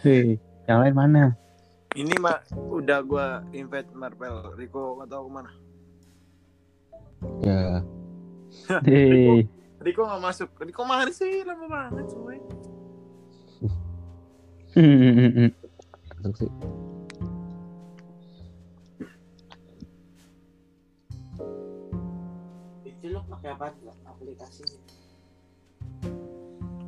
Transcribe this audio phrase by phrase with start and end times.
[0.00, 1.36] Hei, yang lain mana?
[1.92, 4.56] Ini mah udah gua invite Marvel.
[4.56, 5.52] Rico nggak tahu ke mana.
[7.44, 7.84] Ya.
[8.88, 9.44] Hei,
[9.84, 10.48] Rico nggak masuk.
[10.64, 11.44] Rico mana sih?
[11.44, 12.40] Lama banget coy.
[16.16, 16.50] Masuk sih.
[22.88, 23.68] Itu lo pakai apa
[24.08, 24.80] aplikasinya?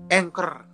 [0.08, 0.71] Anchor.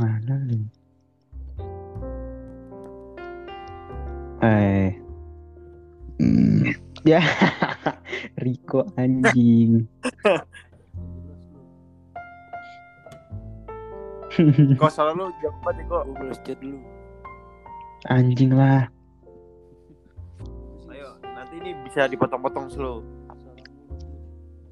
[0.00, 0.64] Mana nih?
[4.40, 4.88] Eh,
[6.16, 6.68] Hmm,
[7.00, 7.20] ya,
[8.44, 9.88] Riko anjing.
[14.76, 15.96] Kok salah lu jauh banget Rico.
[16.02, 16.76] Gue balas chat dulu.
[18.06, 18.88] anjing lah.
[20.88, 23.00] Ayo, nanti ini bisa dipotong-potong slow.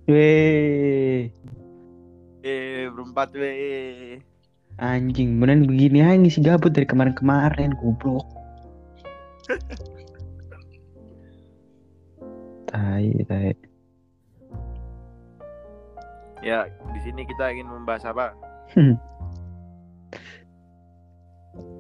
[0.05, 1.29] Weh,
[2.41, 4.21] Eh, berempat weh.
[4.79, 5.43] Anjing.
[5.43, 8.27] Beneran begini aja ngisi gabut dari kemarin-kemarin, goblok.
[12.71, 13.55] Tai, tai.
[16.43, 18.33] Ya, di sini kita ingin membahas apa?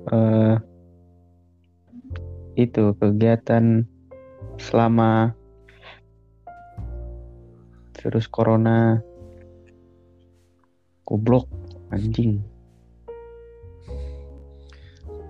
[0.09, 0.57] eh
[2.57, 3.85] itu kegiatan
[4.57, 5.37] selama
[8.01, 9.05] virus corona
[11.05, 11.47] goblok
[11.93, 12.41] anjing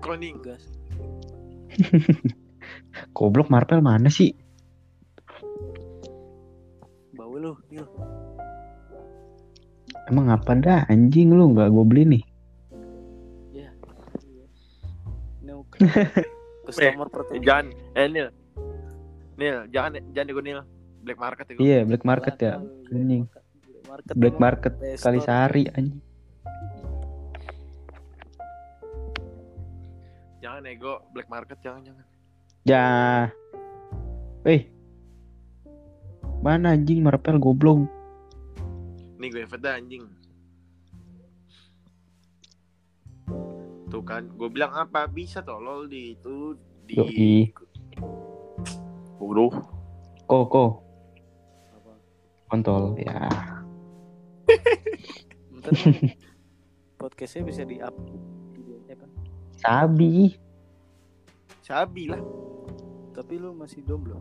[0.09, 0.41] Kroning.
[0.41, 0.65] Gas.
[3.13, 4.33] goblok Marvel mana sih
[7.13, 7.85] Bawa lu, Nil.
[10.09, 12.23] emang apa dah anjing lu nggak gue beli nih
[13.53, 13.69] Ya.
[16.65, 17.37] Customer Eh, pertama.
[17.39, 18.27] jangan, eh Nil.
[19.35, 20.59] Nil, jangan jangan nego Nil.
[20.99, 21.59] Black market itu.
[21.59, 22.57] iya black market ya
[22.89, 23.29] anjing
[23.63, 24.13] Black market.
[24.17, 26.01] black emang market Play kali sehari anjing
[30.59, 32.05] Jangan nego black market jangan jangan.
[32.67, 32.83] ya.
[34.43, 34.67] Eh.
[36.43, 37.87] Mana anjing Marvel goblok?
[39.23, 40.03] Nih gue invite dah anjing.
[43.87, 45.07] Tuh kan, gue bilang apa?
[45.07, 47.55] Bisa tolol di itu di Yoi.
[50.27, 50.83] Koko
[51.71, 51.91] Apa?
[52.51, 52.99] kontol.
[52.99, 53.31] Ya.
[56.99, 57.95] Podcastnya bisa di up
[58.91, 59.07] kan.
[59.55, 60.35] sabi
[61.69, 62.17] Sabi lah.
[63.13, 64.17] Tapi lu masih jomblo.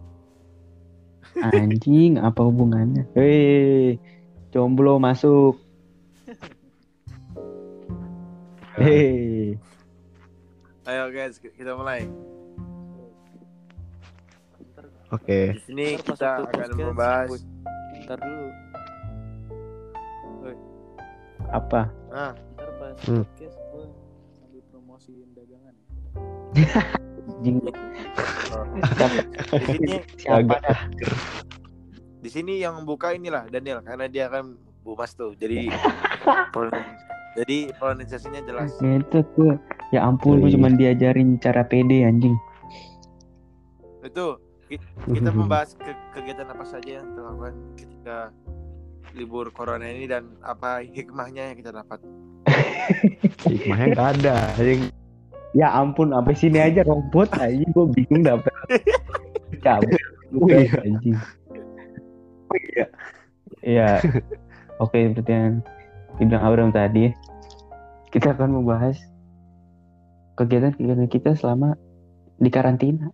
[1.35, 3.09] Anjing, apa hubungannya?
[3.17, 3.97] Hei,
[4.51, 5.57] jomblo masuk.
[8.79, 9.57] Hei,
[10.85, 12.05] Ayo guys, kita mulai.
[15.09, 15.57] Oke.
[15.57, 17.33] Di sini kita akan membahas
[18.05, 18.47] Ntar dulu.
[21.49, 21.89] apa?
[22.13, 23.25] ah, Ntar pas Hmm.
[23.25, 23.85] podcast gue
[24.37, 25.73] sambil promosiin dagangan.
[27.29, 27.57] Anjing.
[27.61, 27.73] di
[29.63, 30.57] sini Siapa?
[32.19, 35.33] di sini yang buka inilah Daniel karena dia kan bumas tuh.
[35.35, 35.69] Jadi
[37.39, 38.75] jadi pronunciasinya jelas.
[38.79, 39.55] Itu tuh.
[39.89, 40.55] Ya ampun, gue Wih.
[40.57, 42.35] cuma diajarin cara pede anjing.
[44.03, 48.19] Itu ki- kita membahas ke- kegiatan apa saja yang dilakukan ketika
[49.13, 52.01] libur corona ini dan apa hikmahnya yang kita dapat.
[53.45, 54.37] Hikmahnya nggak ada.
[54.59, 54.93] Yang
[55.57, 57.71] Ya ampun, sampai sini aja robot anjing.
[57.73, 58.53] Gue bingung dapet.
[59.65, 59.97] Cabut.
[60.37, 60.77] Oh, iya.
[60.85, 61.17] anjing.
[63.65, 63.89] Iya.
[64.79, 65.65] Oke, seperti yang
[66.21, 67.11] dibilang Abraham tadi,
[68.13, 68.97] kita akan membahas
[70.39, 71.75] kegiatan-kegiatan kita selama
[72.39, 73.11] di karantina.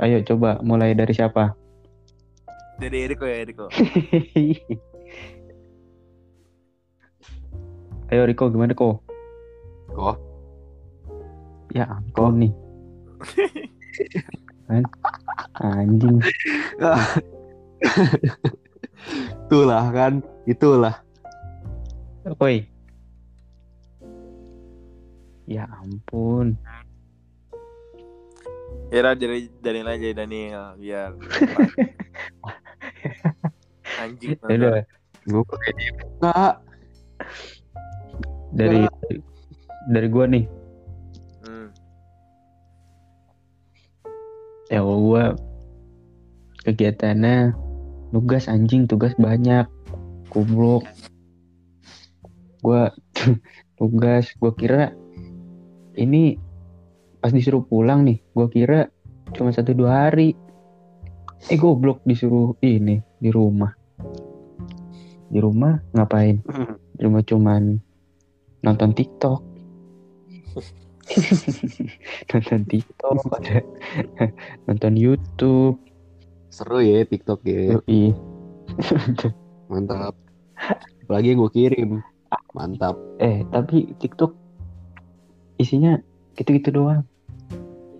[0.00, 1.52] Ayo coba mulai dari siapa?
[2.80, 3.68] Dari Eriko ya Eriko.
[8.10, 9.04] Ayo Riko gimana kok?
[9.94, 10.29] Kok?
[11.70, 12.52] Ya ampun nih.
[14.66, 14.82] Kan?
[15.60, 16.18] Anjing.
[19.46, 20.12] itulah kan,
[20.46, 20.94] itulah.
[22.38, 22.66] Woi.
[25.50, 26.54] Ya ampun.
[28.90, 31.14] Ya udah, dari Daniel aja Daniel biar
[34.02, 34.34] anjing.
[34.50, 34.82] Ya udah
[35.28, 36.58] Gue buka.
[38.50, 38.82] dari
[39.94, 40.44] dari gua nih.
[44.70, 45.24] Ya kalau gua
[46.62, 47.58] kegiatannya
[48.14, 49.66] tugas anjing, tugas banyak.
[50.30, 50.86] Goblok.
[52.62, 52.94] Gua
[53.78, 54.94] tugas, gua kira
[55.98, 56.38] ini
[57.18, 58.88] pas disuruh pulang nih, gua kira
[59.34, 60.34] cuma satu dua hari
[61.48, 63.72] eh goblok disuruh ini di rumah
[65.30, 66.42] di rumah ngapain
[66.98, 67.80] di rumah cuman
[68.60, 69.40] nonton TikTok
[72.30, 73.58] nonton TikTok ada
[74.66, 75.76] nonton YouTube
[76.50, 77.78] Seru ya TikTok ya.
[77.78, 78.10] Yoi.
[79.70, 80.18] Mantap.
[81.06, 81.90] Apalagi gue kirim.
[82.50, 82.98] Mantap.
[83.18, 84.34] eh tapi TikTok
[85.56, 85.94] isinya
[86.34, 87.02] gitu-gitu doang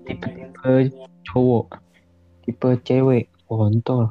[0.02, 0.90] tipe-tipe
[1.26, 1.78] cowok
[2.42, 4.10] tipe cewek kontol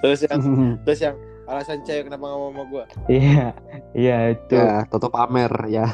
[0.00, 0.40] Terus yang
[0.84, 2.84] terus yang alasan cewek kenapa nggak mau sama gua?
[3.08, 3.52] iya
[3.92, 5.86] iya itu Ya, Toto pamer ya.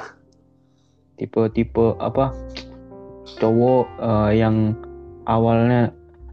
[1.16, 2.32] Tipe-tipe apa
[3.38, 4.76] cowok eh, yang
[5.26, 5.92] awalnya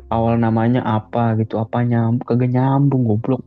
[0.10, 3.42] awal namanya apa gitu apa nyambung kagak nyambung goblok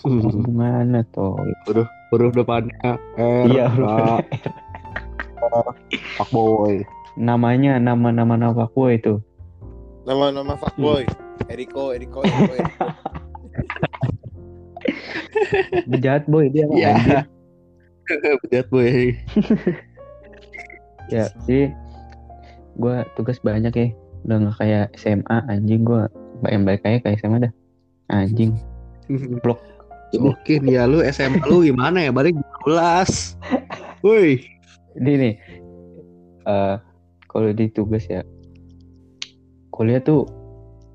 [0.00, 1.36] hubungannya tuh
[2.08, 3.44] Huruf depannya R.
[3.50, 4.20] iya Pak,
[6.16, 6.80] Pak Boy.
[7.20, 9.20] namanya nama nama nama aku itu
[10.04, 11.08] Nama-nama fuckboy.
[11.48, 12.86] Eriko, Eriko, Eriko, Eriko.
[15.88, 16.92] bejat boy dia mah, Iya.
[18.44, 19.16] Bejat boy.
[21.12, 21.72] ya jadi
[22.80, 23.88] gue tugas banyak ya
[24.24, 26.08] udah nggak kayak SMA anjing gue
[26.48, 27.52] yang balik kayak kayak SMA dah
[28.12, 28.56] anjing
[29.44, 29.60] Blok.
[30.16, 32.10] Mungkin ya lu SMA lu gimana ya?
[32.14, 33.36] Balik 12.
[34.00, 34.40] Woi.
[34.94, 35.34] ini nih
[36.46, 36.76] eh
[37.26, 38.22] kalau di tugas ya
[39.74, 40.22] kuliah tuh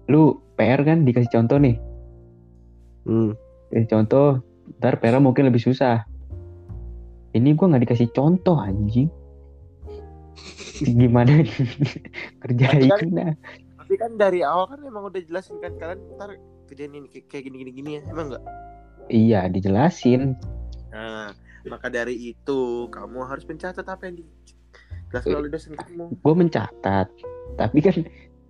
[0.07, 1.75] lu PR kan dikasih contoh nih
[3.03, 3.33] Hmm.
[3.73, 4.27] dikasih contoh
[4.79, 6.05] ntar PR mungkin lebih susah
[7.35, 9.11] ini gua nggak dikasih contoh anjing
[10.79, 11.43] gimana?
[12.41, 13.31] Kerjain Tapi kan- nah
[13.79, 16.37] Tapi kan dari awal kan emang udah jelasin kan kalian ntar
[16.69, 18.43] kerjain ini kayak gini gini gini ya emang enggak?
[19.09, 20.37] iya dijelasin.
[20.93, 21.33] Nah,
[21.65, 26.13] maka dari itu kamu harus mencatat apa yang dijelaskan oleh dosen kamu.
[26.13, 27.07] gue mencatat.
[27.57, 28.05] Tapi kan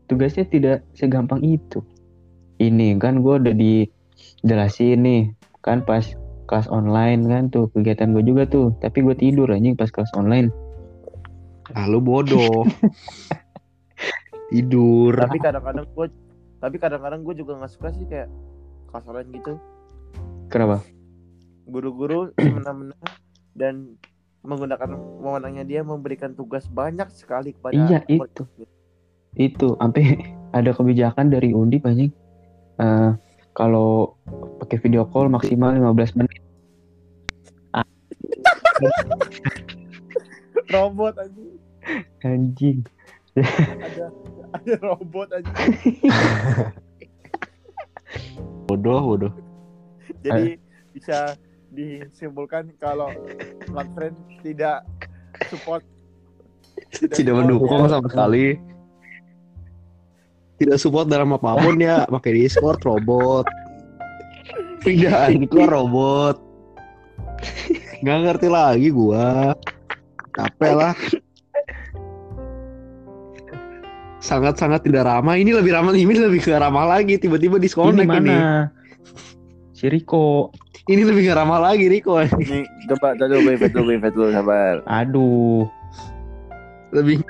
[0.05, 1.79] tugasnya tidak segampang itu.
[2.59, 5.21] Ini kan gue udah dijelasin nih.
[5.63, 6.03] Kan pas
[6.45, 8.75] kelas online kan tuh kegiatan gue juga tuh.
[8.83, 10.51] Tapi gue tidur anjing pas kelas online
[11.71, 12.65] Ah, lu bodoh.
[14.49, 15.13] Tidur.
[15.15, 16.07] Tapi kadang-kadang gue
[16.59, 18.27] tapi kadang-kadang gue juga nggak suka sih kayak
[18.91, 19.55] online gitu.
[20.47, 20.83] kenapa
[21.63, 22.97] Guru-guru semena-mena
[23.53, 23.95] dan
[24.41, 28.27] menggunakan wewenangnya dia memberikan tugas banyak sekali kepada Iya, murid.
[28.27, 28.43] itu.
[29.37, 30.03] itu sampai
[30.57, 32.11] ada kebijakan dari Undip anjing
[32.75, 33.11] Eh,
[33.53, 34.15] kalau
[34.57, 36.39] pakai video call maksimal 15 menit
[40.69, 41.43] robot aja
[42.25, 42.85] anjing
[43.37, 44.13] ada
[44.55, 45.51] ada robot aja
[48.65, 49.33] Bodoh, bodoh.
[50.25, 50.57] jadi
[50.93, 51.37] bisa
[51.73, 53.09] disimpulkan kalau
[53.69, 54.85] Platform tidak
[55.49, 55.85] support
[56.89, 57.97] Tidak mendukung ya.
[57.97, 58.57] sama sekali.
[60.57, 62.07] Tidak support dalam apa pun ya.
[62.07, 63.45] Pakai Discord robot.
[64.81, 66.35] Pindah Anchor robot.
[67.99, 69.53] Nggak ngerti lagi gua.
[70.31, 70.93] Capek lah.
[74.19, 75.33] Sangat-sangat tidak ramah.
[75.33, 75.91] Ini lebih ramah.
[75.91, 77.15] Ini lebih ke ramah lagi.
[77.15, 78.09] Tiba-tiba ini disconnect ini.
[78.09, 78.69] mana
[79.71, 80.51] si Riko
[80.85, 82.19] Ini lebih ke ramah lagi Riko.
[82.19, 85.63] nih coba dulu gue invite dulu dulu sabar aduh
[86.91, 87.23] Lebih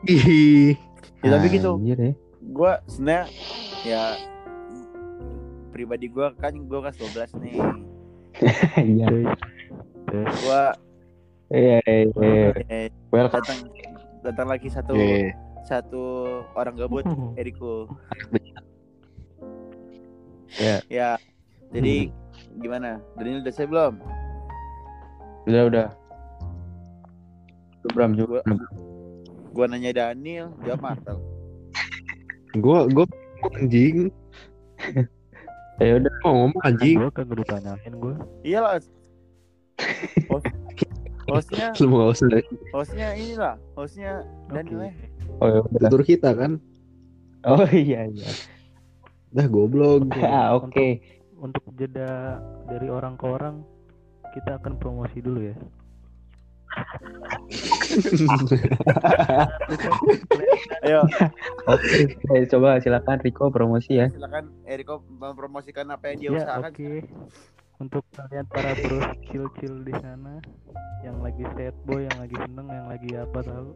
[0.00, 0.72] lagi.
[1.20, 2.12] ya tapi gitu Anjir ya.
[2.40, 3.24] gue sebenarnya
[3.84, 4.02] ya
[5.68, 7.54] pribadi gue kan gue kelas 12 nih
[8.96, 9.08] Iya.
[10.08, 10.62] gue
[11.52, 12.48] Iya, iya, iya.
[12.66, 13.44] eh, Welcome.
[13.44, 13.60] datang
[14.22, 15.36] datang lagi satu Oke.
[15.62, 16.02] satu
[16.54, 17.04] orang gabut
[17.40, 17.92] Eriko
[20.52, 20.80] Ya.
[20.86, 21.10] ya
[21.70, 22.12] jadi
[22.58, 23.94] gimana Daniel udah saya belum
[25.42, 25.88] Udah, udah.
[27.90, 28.46] Bram juga.
[28.46, 28.70] Gua-
[29.50, 31.18] gue nanya Daniel jawab Martel
[32.54, 33.04] Gua gua
[33.52, 34.06] anjing.
[35.80, 36.12] Ya udah.
[36.22, 36.94] Mau ngomong anjing.
[36.96, 38.14] Gue kagak ditanyain gue.
[38.44, 38.78] iyalah
[41.28, 42.28] hostnya Lu mau usah
[42.72, 44.92] hostnya inilah hostnya Daniel ya
[45.40, 46.60] Oh, ya tutur kita kan.
[47.42, 48.30] Oh iya iya.
[49.32, 50.06] Dah goblok.
[50.22, 51.02] Ah, Oke.
[51.34, 52.38] Untuk jeda
[52.68, 53.66] dari orang ke orang,
[54.30, 55.56] kita akan promosi dulu ya.
[60.86, 61.00] ayo
[61.68, 62.16] Oke.
[62.32, 64.06] Eh, Coba silakan Riko promosi ya.
[64.08, 66.90] silakan Eriko mempromosikan apa yang dia Ya usahakan oke.
[67.82, 70.38] Untuk kalian para bros chill-chill di sana,
[71.02, 73.74] yang lagi sad boy, yang lagi seneng, yang lagi apa tahu.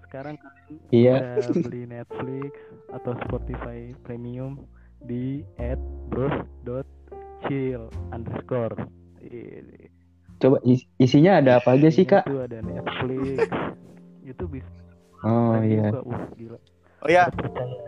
[0.00, 1.36] Sekarang kalian Iya.
[1.36, 2.48] bisa beli Netflix
[2.88, 4.64] atau Spotify Premium
[5.04, 5.44] di
[6.08, 8.72] @bros.chill underscore.
[9.20, 9.92] Ini.
[10.40, 12.24] Coba is- isinya ada apa aja sih, Kak?
[12.24, 13.52] Itu ada Netflix.
[14.24, 14.68] itu bisa
[15.24, 15.88] Oh, iya.
[15.88, 16.04] juga.
[16.04, 16.58] Wah, gila.
[16.98, 17.24] Oh ya,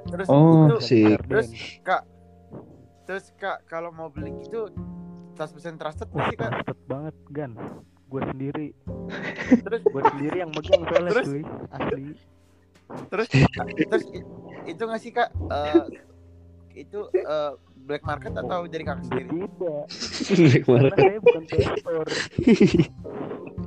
[0.06, 0.68] terus Oh.
[0.68, 1.48] itu Si Terus
[1.80, 2.04] kak,
[3.10, 4.70] terus kak kalau mau beli gitu
[5.34, 6.50] 100% trusted Wah, pasti kak.
[6.54, 7.58] trusted banget, Gan.
[8.06, 8.70] Gue sendiri,
[9.66, 11.26] Terus gue sendiri yang megang soalnya Terus?
[11.26, 11.42] cuy.
[11.74, 12.02] Asli.
[13.10, 13.26] terus
[13.90, 14.04] terus
[14.62, 15.30] itu nggak sih kak?
[15.30, 15.82] eh,
[16.76, 17.52] itu eh,
[17.82, 19.26] black market atau dari kakak sendiri?
[19.26, 19.82] Tidak.
[20.62, 21.42] Karena saya bukan.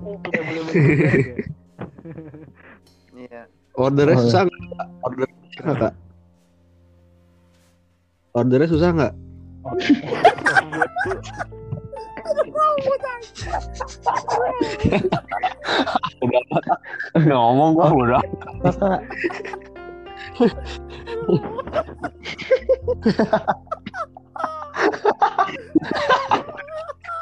[0.04, 1.36] Oh, tidak boleh begitu.
[3.14, 3.42] Iya.
[3.74, 4.24] Ordernya Oh.
[4.24, 4.88] susah nggak?
[5.04, 5.94] Order susah nggak, kak?
[8.34, 9.14] Ordernya susah nggak?
[17.24, 18.24] Ngomong gua udah
[18.64, 19.00] Kakak.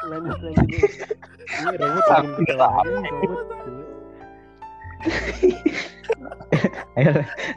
[0.02, 0.82] Lanjut lanjut.
[1.52, 2.90] Ini robot bikin kita lagi,
[3.22, 3.46] robot.
[6.98, 7.10] Ayo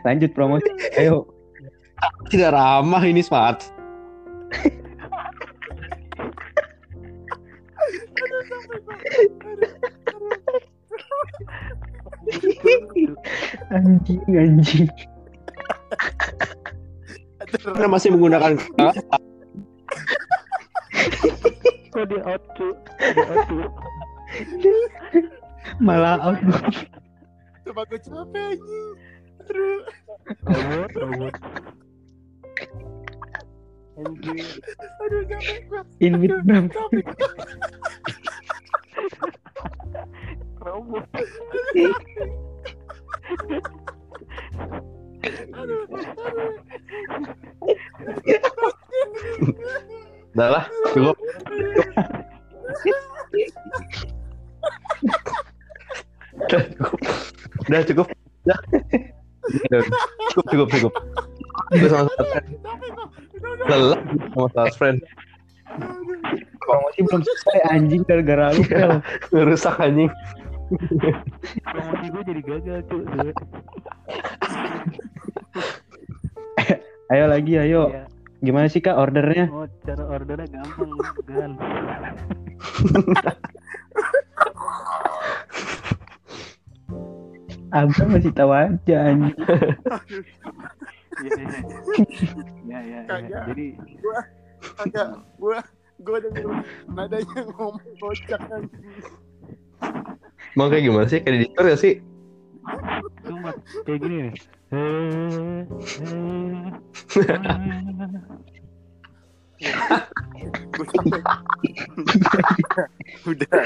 [0.06, 0.70] lanjut promosi.
[0.98, 1.26] Ayo.
[2.30, 3.75] Tidak ramah ini smart.
[13.74, 14.90] Anjing anjing.
[17.46, 18.58] Karena masih menggunakan
[21.96, 22.74] Kok di out cuy?
[23.00, 23.66] Di out cuy.
[25.80, 26.40] Malah out.
[27.64, 28.90] Coba gue capek anjing.
[29.46, 29.80] Aduh.
[30.50, 31.34] Robot, robot.
[33.96, 34.60] Anjir.
[35.04, 35.82] Aduh capek gue.
[36.04, 36.68] In Vietnam.
[40.60, 41.06] Robot.
[50.36, 51.16] udah lah cukup
[56.36, 57.00] udah cukup
[57.66, 58.08] udah cukup
[59.72, 59.80] udah
[60.28, 60.94] cukup cukup cukup
[61.72, 62.28] gue sama Star
[63.70, 64.00] lelah
[64.34, 65.00] sama Star friend
[66.66, 68.64] Promosi belum selesai anjing gara-gara lu.
[68.66, 68.94] Pel.
[69.46, 70.10] rusak anjing
[71.62, 73.04] Promosi gue jadi gagal cuy.
[73.06, 73.32] cuy.
[77.14, 77.94] Ayo lagi ayo.
[77.94, 78.10] Ya.
[78.42, 79.46] Gimana sih Kak ordernya?
[79.54, 80.90] Oh, cara ordernya gampang
[81.30, 81.52] kan.
[87.70, 89.38] Abang masih tahu aja anjing.
[92.86, 93.02] Iya, iya.
[93.02, 93.10] Ya, ya, ya.
[93.10, 93.44] Kagak.
[93.50, 93.66] Jadi
[94.78, 95.08] Kagak.
[95.42, 95.58] Gue
[95.96, 96.46] gue denger
[96.92, 98.84] nadanya ngomong kocak anjing.
[100.56, 101.20] Emang kayak gimana sih?
[101.24, 101.96] Kayak di Discord gak sih?
[103.26, 103.54] cuma
[103.86, 104.34] kayak gini nih.
[113.26, 113.62] Udah.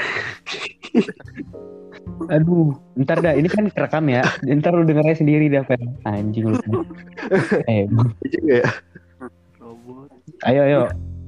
[2.30, 4.22] Aduh, ntar dah ini kan kerekam ya.
[4.44, 5.82] Ntar lu dengernya sendiri dah, Pel.
[6.06, 6.56] Anjing lu.
[7.70, 7.88] Eh,
[8.28, 8.70] Juga ya.
[10.44, 10.80] Ayo ayo.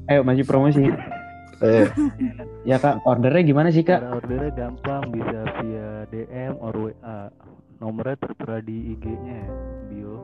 [0.06, 0.84] Ayo maju promosi.
[1.62, 1.86] Eh,
[2.62, 4.02] Ya Kak, ordernya gimana sih Kak?
[4.02, 7.30] Cara ordernya gampang bisa via DM or WA.
[7.78, 9.50] Nomornya tertera di IG-nya ya,
[9.86, 10.14] bio.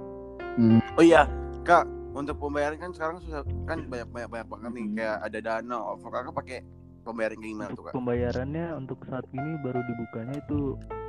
[0.95, 1.27] Oh iya,
[1.63, 5.77] Kak, untuk pembayaran kan sekarang susah kan banyak banyak banyak banget nih kayak ada dana,
[5.95, 6.59] OVO kakak pakai
[7.03, 7.95] pembayaran gimana tuh Untuk kak?
[7.95, 10.59] pembayarannya untuk saat ini baru dibukanya itu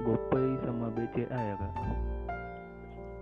[0.03, 1.73] GoPay sama BCA ya kak.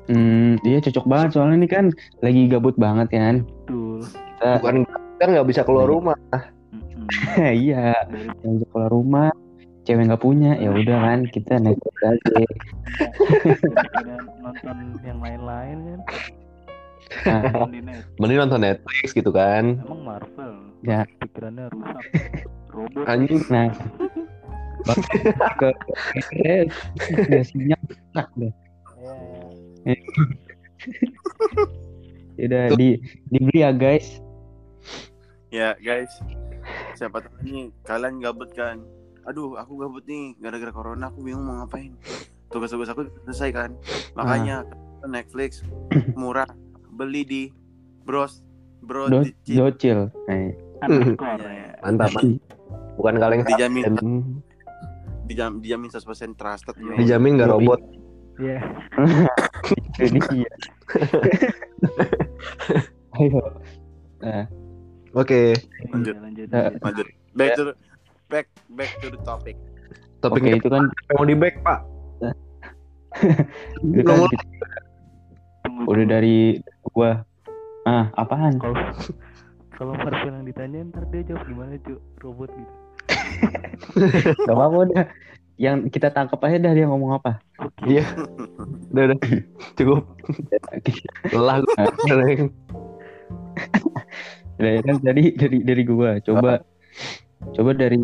[0.07, 1.85] Hmm, iya cocok banget soalnya ini kan
[2.19, 3.35] lagi gabut banget kan.
[3.43, 3.86] Betul.
[4.37, 4.85] Kita bukan
[5.17, 6.13] kan nggak bisa keluar rumah.
[6.69, 7.09] Mm-mm.
[7.65, 9.33] iya, Dari yang bisa keluar rumah,
[9.81, 12.37] cewek nggak punya, ya udah kan kita Netflix aja.
[14.45, 15.99] nonton yang lain-lain kan.
[17.25, 17.65] Nah.
[18.21, 19.81] Mending nonton Netflix gitu kan.
[19.81, 20.53] Emang Marvel.
[20.85, 21.07] Ya.
[21.23, 22.03] Pikirannya rusak.
[22.69, 23.05] Robot.
[23.09, 23.41] Anjing.
[23.49, 23.73] nah,
[25.57, 25.69] ke
[27.25, 27.81] nggak sinyal
[28.13, 28.53] enak deh.
[32.37, 33.01] Ya, Udah di
[33.33, 34.21] dibeli ya guys.
[35.47, 36.09] Ya guys,
[36.93, 38.81] siapa tahu nih kalian gabut kan?
[39.23, 41.93] Aduh, aku gabut nih gara-gara corona, aku bingung mau ngapain.
[42.47, 43.69] Tugas-tugas aku selesai kan,
[44.13, 44.63] makanya
[45.03, 45.63] Netflix
[46.13, 46.47] murah,
[46.89, 47.43] beli di
[48.03, 48.39] Bros,
[48.79, 50.11] Bro, Do, di- di- docil.
[50.27, 51.69] Eh, Iya, ya.
[51.81, 52.11] Mantap.
[52.95, 53.83] Bukan kaleng dijamin,
[55.25, 56.75] dijam, dijamin 100% trusted.
[56.97, 57.79] dijamin nggak robot.
[58.37, 58.59] Iya.
[60.07, 60.51] Ini iya.
[63.17, 63.41] Ayo.
[64.21, 64.45] Nah,
[65.17, 65.57] Oke.
[65.89, 66.13] Lanjut.
[66.13, 66.45] Iya, lanjut.
[66.53, 66.77] Eh, lanjut.
[66.85, 67.73] Lanjut, back to the,
[68.29, 68.45] back
[68.77, 69.57] back to the topic.
[69.57, 70.85] oke Topiknya itu kan
[71.17, 71.79] mau di back pak.
[73.97, 74.85] itu kan kita-
[75.89, 76.61] udah dari
[76.93, 77.25] gua.
[77.87, 78.59] Ah, apaan?
[78.59, 78.75] kalau
[79.73, 82.73] kalau Marvel yang ditanya ntar dia jawab gimana cuy robot gitu
[84.43, 85.05] Gak apa-apa udah.
[85.57, 87.41] Yang kita tangkap aja dah dia ngomong apa.
[87.87, 88.05] Iya.
[88.93, 89.17] Udah, udah.
[89.79, 90.03] Cukup.
[91.33, 91.65] Lelah
[94.57, 96.17] Udah ya kan tadi dari dari gua.
[96.19, 96.61] Coba
[97.53, 98.01] coba dari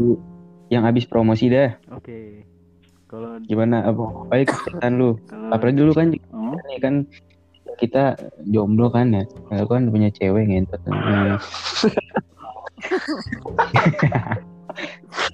[0.69, 1.74] yang habis promosi dah.
[1.91, 2.45] Oke.
[3.10, 5.17] Kalau Gimana apa baik kegiatan lu?
[5.29, 6.95] kalau Apalagi dulu kan Oh, ini kan
[7.77, 8.17] kita
[8.48, 9.24] jomblo kan ya.
[9.50, 10.81] Kalau kan punya cewek ngentot.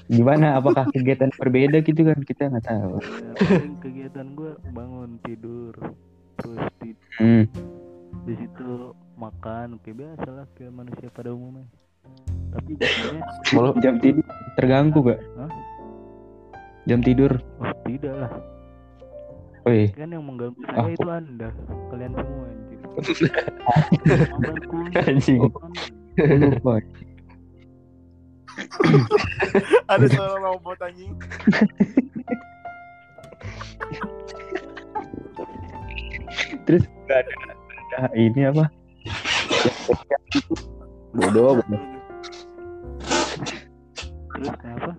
[0.10, 0.60] Gimana?
[0.60, 2.20] Apakah kegiatan berbeda gitu kan?
[2.26, 3.00] Kita nggak tahu.
[3.00, 3.32] ya,
[3.80, 5.74] kegiatan gue bangun tidur
[6.40, 7.44] terus di Hmm.
[8.24, 11.68] di situ makan kayak biasa lah kayak manusia pada umumnya
[12.50, 13.22] tapi biasanya
[13.54, 13.72] Malu.
[13.84, 14.26] Jam tidur
[14.58, 15.20] terganggu gak?
[15.38, 15.52] Hah?
[16.88, 17.32] Jam tidur.
[17.60, 18.32] oh tidak lah
[19.68, 21.50] Wih, kan yang mengganggu Ah, saya itu anda
[21.92, 22.80] kalian semua anjir
[25.04, 25.42] Anjing.
[29.92, 31.14] Ada suara robot anjing.
[36.68, 37.32] Terus gak ada,
[37.98, 38.70] ada ini apa?
[41.12, 41.82] Bodoh, bodoh.
[44.30, 44.92] terus kenapa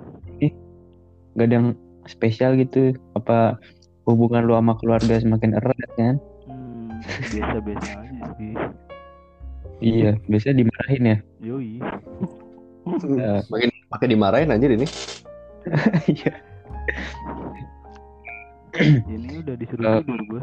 [1.33, 1.69] Gak ada yang
[2.05, 2.93] spesial gitu?
[3.15, 3.55] Apa
[4.05, 6.17] hubungan lu sama keluarga semakin erat kan?
[6.45, 6.91] hmm,
[7.31, 8.53] biasa biasa aja sih
[9.81, 11.17] Iya, biasanya dimarahin ya.
[11.41, 11.81] yoi
[13.17, 14.85] Eh, Makin pakai dimarahin anjir ini.
[16.11, 16.33] Iya.
[19.07, 20.01] ini udah disuruh Eh.
[20.03, 20.43] tidur gue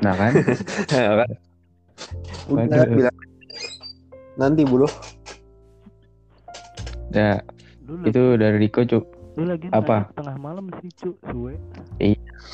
[0.00, 0.32] Nah kan?
[2.48, 3.16] Udah bilang.
[4.36, 4.86] Nanti bulu.
[7.10, 7.40] Ya,
[7.86, 9.04] lu lagi, itu dari Riko cuk.
[9.36, 10.08] lu lagi apa?
[10.16, 11.54] tengah malam sih cuk suwe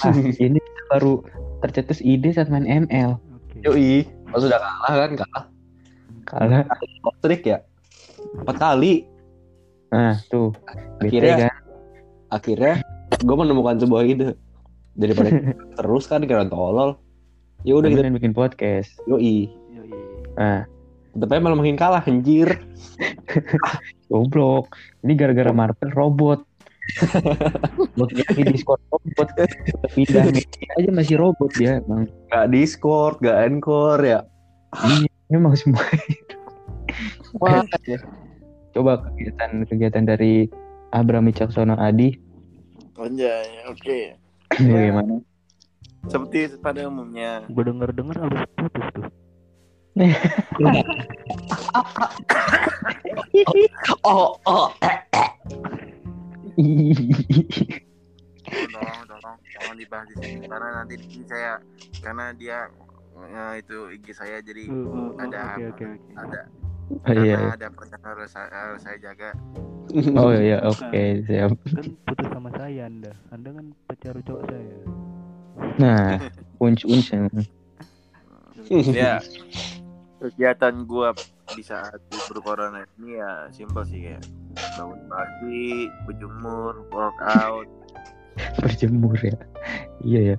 [0.03, 0.59] Ah, ini
[0.89, 1.23] baru
[1.61, 3.17] tercetus ide saat main ML.
[3.19, 4.03] oke Yoi.
[4.29, 5.45] Pas sudah kalah kan kalah.
[6.25, 6.63] Kalah.
[7.21, 7.59] Trik ya.
[8.35, 9.07] Empat kali.
[9.91, 10.51] Nah, tuh.
[10.99, 11.55] Bete Akhirnya- kan?
[12.33, 12.75] Akhirnya
[13.19, 14.35] gue menemukan sebuah ide.
[14.93, 15.31] Daripada
[15.79, 16.99] terus kan kira tolol.
[17.63, 18.91] Ya udah kita Kita bikin podcast.
[19.07, 19.53] yoi.
[20.39, 20.65] Nah,
[21.13, 22.49] Tapi malah makin kalah anjir.
[24.13, 24.73] goblok.
[25.05, 26.41] Ini gara-gara Marvel robot.
[28.01, 29.29] Waktu lagi Discord robot.
[29.97, 32.09] Pindah media aja masih robot dia, Bang.
[32.29, 34.21] Gak Discord, gak Encore ya.
[34.85, 35.85] Iya, memang semua.
[37.41, 37.65] Wah,
[38.73, 40.49] Coba kegiatan-kegiatan dari
[40.93, 42.17] Abram Wicaksono Adi
[42.97, 44.01] Anjay, oke.
[44.53, 45.21] bagaimana?
[46.09, 47.45] Seperti pada umumnya.
[47.49, 49.07] gue denger denger abis putus tuh
[54.09, 54.69] oh, oh.
[58.73, 60.49] tolong tolong tolong dibahas di sini.
[60.49, 60.97] Karena nanti
[61.29, 61.61] saya
[62.01, 62.73] karena dia
[63.21, 66.17] eh, itu IG saya jadi Uh, uh, uh, ada oke oke oke.
[66.17, 66.41] ada
[66.93, 67.41] Oh iya.
[67.41, 69.33] karena ada pertanyaan harus saya, harus saya jaga.
[70.13, 71.57] Oh iya, oke, siap.
[71.57, 73.17] kan putus sama saya anda.
[73.33, 74.77] Anda kan pacar cowok saya.
[75.81, 76.21] Nah,
[76.65, 77.09] unc-unc
[78.93, 79.19] ya
[80.23, 81.11] kegiatan gua
[81.51, 84.23] di saat libur corona ini ya simpel sih kayak
[84.79, 85.67] bangun pagi
[86.07, 87.67] berjemur workout
[88.63, 89.37] berjemur ya.
[90.01, 90.37] Iya ya.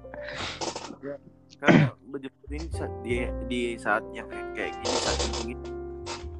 [1.60, 3.13] karena berjemur ini saat di,
[3.46, 5.54] di saat yang kayak, kayak gini saat ini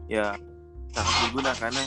[0.08, 0.26] ya
[0.90, 1.84] sangat berguna karena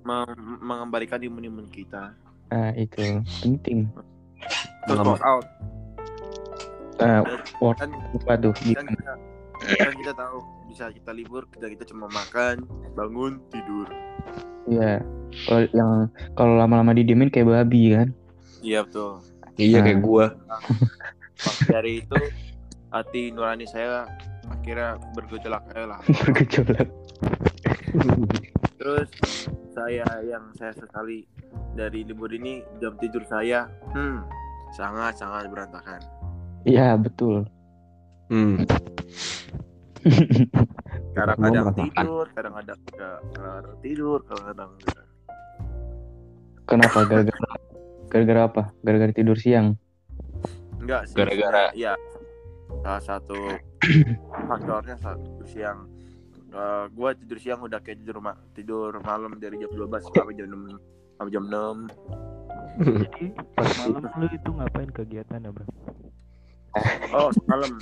[0.00, 2.10] mem- mengembalikan imun-imun kita
[2.48, 3.86] Nah, itu penting.
[4.84, 5.44] terus workout
[6.98, 7.22] Nah,
[7.76, 8.50] kan apa tuh?
[8.50, 8.90] kan Gimana?
[8.90, 9.12] kita
[9.78, 13.88] kan kita tahu bisa kita libur kita kita cuma makan bangun tidur
[14.64, 15.00] Iya.
[15.48, 15.90] Kalau yang
[16.36, 18.12] kalau lama-lama didiemin kayak babi kan.
[18.60, 19.24] iya betul
[19.56, 20.36] Iya kayak gua.
[21.72, 22.16] Dari itu
[22.88, 24.04] hati nurani saya
[24.44, 26.88] akhirnya bergejolak eh lah Bergejolak.
[28.76, 29.08] terus
[29.70, 31.24] saya yang saya sesali
[31.72, 34.20] dari libur ini jam tidur saya hmm
[34.70, 36.00] sangat sangat berantakan
[36.62, 37.48] Iya, betul.
[38.28, 38.60] Hmm.
[41.16, 41.88] kadang-kadang Ngomong apaan?
[41.92, 42.78] tidur kadang-kadang
[43.80, 45.04] tidur kadang-kadang enggak
[46.64, 46.98] Kenapa?
[47.02, 47.48] Gara-gara
[48.08, 48.62] gara-gara apa?
[48.78, 49.72] Gara-gara tidur siang.
[50.78, 51.96] enggak sih Gara-gara- ya
[52.78, 53.36] salah satu
[54.44, 55.80] faktornya saat tidur siang
[56.48, 60.48] Eh, gua tidur siang udah kayak tidur ma tidur malam dari jam 12 sampai jam
[60.48, 60.80] 6
[61.14, 61.92] sampai jam 6
[63.04, 65.68] jadi pas malam lu itu ngapain kegiatan ya bro
[67.10, 67.76] Oh, semalam.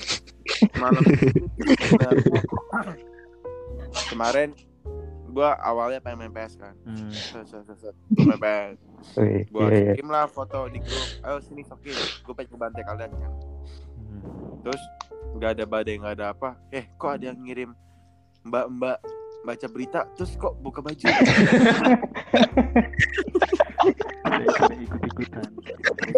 [0.47, 1.03] Semalam.
[4.13, 4.53] Kemarin
[5.31, 6.75] gua awalnya pengen main PS kan.
[6.89, 7.11] hmm.
[7.13, 7.95] Set, set, set, set.
[8.17, 8.79] Gua main PS.
[9.21, 9.93] Iya, iya.
[9.99, 11.07] kirim lah foto di grup.
[11.27, 11.91] Ayo sini Soki.
[12.25, 13.33] Gua pengen ke bantai kalian kan.
[13.97, 14.21] Hmm.
[14.65, 14.81] Terus
[15.37, 16.57] nggak ada badai nggak ada apa.
[16.73, 17.71] Eh, kok ada yang ngirim
[18.47, 18.99] Mbak-mbak
[19.47, 21.07] baca berita terus kok buka baju
[24.83, 25.47] ikut ikutan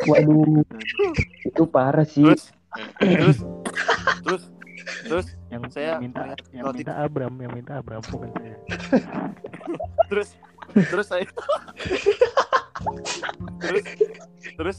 [0.08, 0.64] Waduh,
[1.44, 2.24] itu parah sih.
[2.24, 2.48] terus
[3.00, 3.38] terus
[4.22, 4.42] terus
[5.04, 8.56] terus yang Saya minta yang notif- minta Abram yang minta Abram bukan saya
[10.08, 10.28] terus
[10.88, 11.26] terus saya
[13.58, 13.84] terus
[14.54, 14.78] terus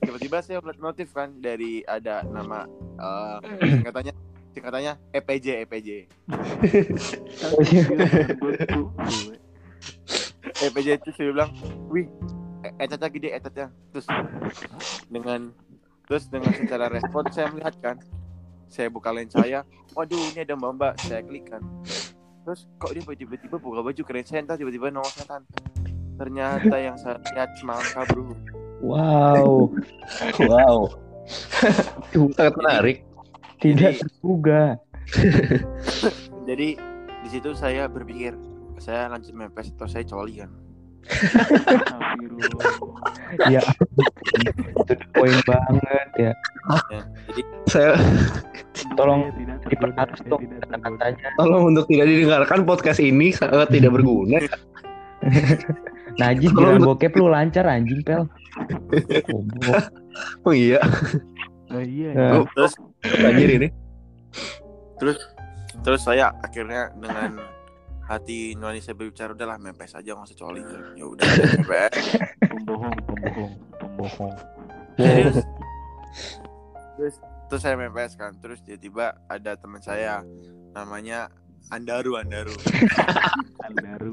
[0.00, 2.64] tiba-tiba saya melihat notif kan dari ada nama
[3.00, 4.14] eh singkatannya
[4.52, 5.88] singkatannya E EPJ EPJ
[10.60, 11.50] EPJ itu saya bilang
[11.88, 12.06] wih
[12.64, 14.06] e- etatnya gede etatnya terus
[15.08, 15.52] dengan
[16.10, 17.96] terus dengan secara respon saya melihat kan
[18.66, 19.62] saya buka line saya
[19.94, 21.62] waduh ini ada mbak mbak saya klik kan
[22.42, 25.46] terus kok dia tiba-tiba buka baju keren saya entar tiba-tiba nongol setan
[26.18, 28.34] ternyata yang saya lihat semalam kabur
[28.80, 29.76] Wow,
[30.40, 30.88] Wow.
[32.32, 33.04] Sangat menarik.
[33.60, 34.80] tidak Jadi- terduga.
[36.48, 36.68] jadi
[37.20, 38.34] di situ saya berpikir
[38.80, 40.50] saya lanjut mepes atau saya coli kan
[43.52, 43.60] Ya,
[44.40, 46.32] itu poin banget ya.
[46.90, 47.02] ya.
[47.30, 47.90] jadi Saya
[48.96, 50.02] Tolong dong tidak tergoda.
[50.64, 51.28] kata-katanya.
[51.36, 54.40] tolong untuk tidak didengarkan podcast ini sangat tidak berguna.
[56.20, 58.24] Najis kira bokep lu lancar anjing pel.
[60.42, 60.80] Oh iya,
[61.70, 62.72] Oh iya Nah, terus
[63.04, 63.68] anjir ini.
[65.80, 67.40] terus saya akhirnya dengan
[68.04, 70.60] hati nurani saya berbicara udahlah mepes aja nggak usah coli
[70.98, 71.94] ya udah mepes
[72.42, 73.52] pembohong pembohong
[74.00, 74.34] pembohong
[74.96, 75.36] terus?
[76.96, 77.16] Terus
[77.48, 80.20] terus saya mepes kan terus tiba-tiba ada teman saya
[80.72, 81.32] namanya
[81.72, 82.52] Andaru Andaru.
[83.68, 84.12] Andaru.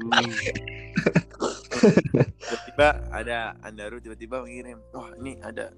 [2.38, 5.68] Tiba-tiba ada Andaru tiba-tiba mengirim wah ini ada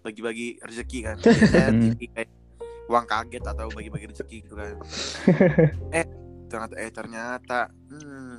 [0.00, 1.16] bagi-bagi rezeki kan.
[1.52, 1.92] Saya Hmm.
[1.92, 2.30] kayak
[2.88, 4.74] uang kaget atau bagi-bagi rezeki gitu kan.
[5.92, 6.06] Eh
[6.48, 7.60] ternyata eh ternyata
[7.92, 8.38] hmm,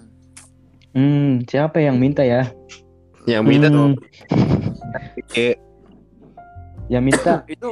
[0.92, 2.50] Hmm, siapa yang minta ya?
[3.26, 3.82] Yang minta tuh.
[3.82, 3.96] Hmm,
[5.32, 5.56] Eh,
[6.88, 7.44] yang minta.
[7.56, 7.70] itu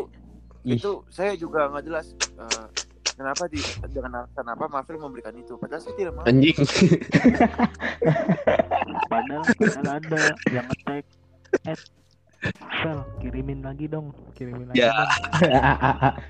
[0.63, 0.75] Ih.
[0.75, 2.65] itu saya juga nggak jelas eh,
[3.13, 3.59] kenapa di
[3.89, 6.55] dengan alasan apa Marvel memberikan itu padahal saya tidak mau anjing.
[9.09, 11.05] padahal padahal ada yang ngetek
[11.65, 11.79] eh
[12.79, 14.95] Sel, kirimin lagi dong, kirimin lagi Ya.
[14.95, 15.11] dong.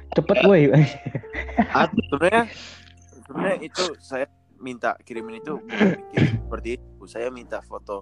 [0.18, 0.62] Cepet woi.
[2.10, 2.44] sebenarnya
[3.22, 4.26] sebenarnya itu saya
[4.58, 5.94] minta kirimin itu bukan
[6.42, 8.02] seperti itu saya minta foto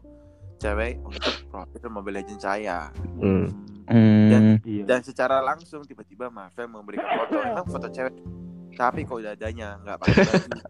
[0.58, 3.48] cewek untuk profil Mobile Legends saya Hmm.
[3.88, 4.84] Hmm, Iya.
[4.84, 8.14] dan secara langsung tiba-tiba Marvel memberikan foto emang foto cewek
[8.74, 10.50] tapi kok dadanya nggak pakai baju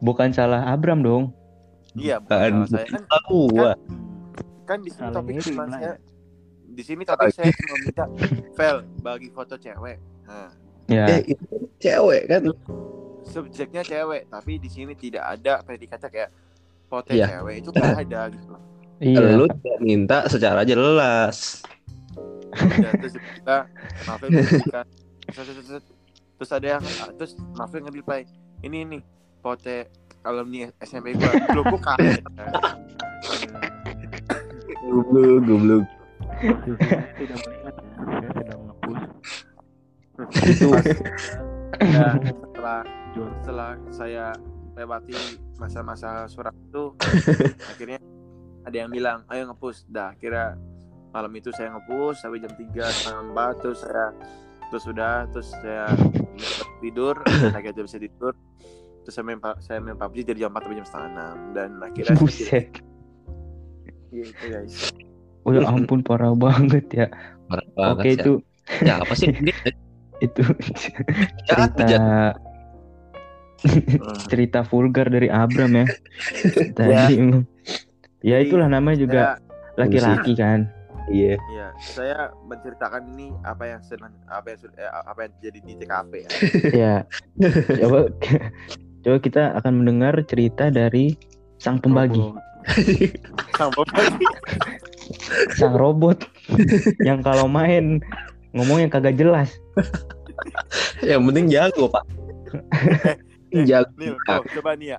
[0.00, 1.24] bukan salah Abram dong.
[1.92, 2.64] iya Bukan.
[2.64, 3.72] salah saya kan Tahu gua.
[4.64, 5.92] kan di sini topik cuma saya
[6.68, 8.04] di sini topik saya cuma minta
[8.56, 10.50] Vel bagi foto cewek nah
[10.88, 11.04] Ya.
[11.06, 11.44] Eh, itu
[11.78, 12.48] cewek kan.
[13.22, 16.30] subjeknya cewek tapi di sini tidak ada predikatnya kayak
[16.88, 17.26] foto Iya.
[17.38, 18.54] cewek itu nggak ada gitu
[18.98, 19.38] Iya.
[19.38, 21.62] Lu tidak minta secara jelas.
[22.50, 23.56] Udah, terus kita
[24.08, 24.86] Marvel memberikan
[26.34, 26.82] terus, ada yang
[27.14, 28.26] terus Marvel nge-reply
[28.66, 29.02] ini nih
[29.38, 29.86] foto
[30.26, 31.94] alumni SMP gua belum buka
[34.88, 35.84] Goblok, goblok.
[36.40, 39.04] Saya tidak melihat ya, saya sedang ngepush.
[40.48, 40.66] Itu
[41.84, 42.80] ya, setelah
[43.44, 44.24] setelah saya
[44.74, 45.14] lewati
[45.58, 46.94] masa-masa surat itu
[47.74, 47.98] akhirnya
[48.64, 50.54] ada yang bilang ayo ngepush dah kira
[51.10, 54.06] malam itu saya ngepush sampai jam 3 setengah empat terus saya
[54.68, 55.86] terus sudah terus saya
[56.78, 57.16] tidur
[57.56, 58.32] akhirnya bisa tidur.
[59.02, 62.12] Terus saya main saya main PUBG dari jam 4 sampai jam setengah enam dan akhirnya
[62.12, 62.66] saya Buset.
[64.12, 64.92] gitu guys
[65.48, 67.06] Oh ya ampun parah banget ya.
[67.48, 67.96] parah banget.
[67.96, 68.32] Oke itu.
[68.84, 69.32] Ya, apa sih?
[70.20, 70.44] Itu
[71.48, 71.88] Ya, cerita
[74.30, 75.86] cerita vulgar dari Abram ya.
[76.78, 77.18] Tadi
[78.22, 80.60] ya itulah namanya juga saya, laki-laki kan.
[81.08, 81.40] Iya.
[81.56, 85.72] ya saya menceritakan ini apa yang sedang apa yang sudah eh, apa yang terjadi di
[85.80, 86.30] TKP ya
[86.84, 86.94] Ya.
[87.80, 87.98] Coba
[89.00, 91.16] coba kita akan mendengar cerita dari
[91.56, 92.20] sang pembagi,
[93.56, 94.26] Sang pembagi.
[95.56, 96.28] sang robot
[97.00, 98.04] yang kalau main
[98.52, 99.48] ngomongnya kagak jelas.
[101.00, 102.04] Yang penting jago, Pak.
[103.50, 103.90] Eh, jago.
[103.96, 104.98] Nil, oh, coba nih ya.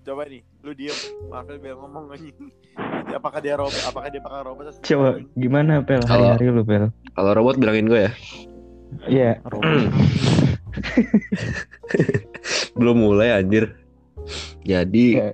[0.00, 0.96] Coba nih, lu diem.
[1.26, 2.36] Marvel biar ngomong anjing.
[3.10, 3.82] Apakah dia robot?
[3.84, 4.64] Apakah dia bakal robot?
[4.70, 6.84] atau Coba gimana pel Kalau- hari-hari lu pel?
[7.10, 8.12] Kalau robot bilangin gue ya.
[9.06, 9.30] Iya.
[12.74, 13.74] Belum mulai anjir.
[14.62, 15.32] Jadi Ya.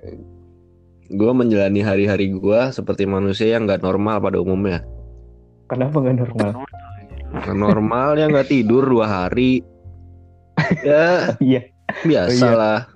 [1.07, 4.83] gue menjalani hari-hari gue seperti manusia yang nggak normal pada umumnya.
[5.67, 6.49] Kenapa gak normal?
[7.27, 9.61] Nggak normal ya nggak tidur dua hari.
[10.81, 11.07] Ya
[11.43, 11.61] Iya.
[12.01, 12.87] Biasalah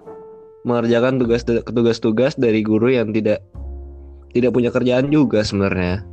[0.62, 3.42] mengerjakan tugas tugas-tugas dari guru yang tidak
[4.30, 6.06] tidak punya kerjaan juga sebenarnya.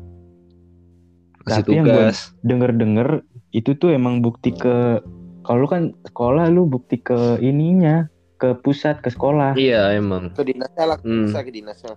[1.41, 5.01] kasih Tapi tugas denger-denger itu tuh emang bukti ke
[5.43, 8.05] kalau lu kan sekolah lu bukti ke ininya
[8.37, 11.25] ke pusat ke sekolah iya emang Ke dinasnya lah, Hmm.
[11.25, 11.97] bisa ke dinasnya.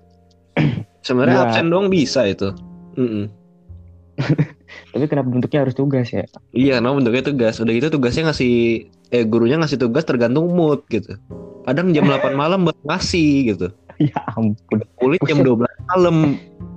[1.01, 2.47] sebenarnya Gua- absen doang bisa itu
[2.93, 3.27] Mm-mm.
[4.91, 6.25] tapi kenapa bentuknya harus tugas ya?
[6.51, 7.55] Iya karena bentuknya tugas?
[7.59, 8.53] Udah gitu tugasnya ngasih
[9.11, 11.15] eh gurunya ngasih tugas tergantung mood gitu.
[11.67, 13.67] Kadang jam 8 malam buat ngasih gitu.
[14.01, 14.81] Ya ampun.
[14.97, 15.69] Kulit jam Buset.
[15.69, 16.17] 12 malam.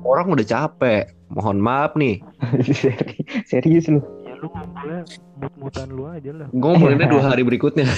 [0.04, 1.14] Orang udah capek.
[1.32, 2.20] Mohon maaf nih.
[2.68, 4.04] Seri- serius lu.
[4.28, 5.00] Ya lu ngumpulnya
[5.40, 6.48] mut-mutan lu aja lah.
[6.52, 7.88] Gue ngomonginnya dua hari berikutnya.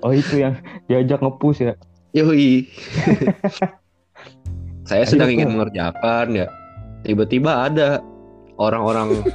[0.00, 0.56] Oh itu yang
[0.88, 1.74] diajak ngepus ya?
[2.16, 2.66] Yoi.
[4.88, 6.46] Saya sedang ingin mengerjakan ya.
[7.04, 8.02] Tiba-tiba ada
[8.62, 9.26] orang-orang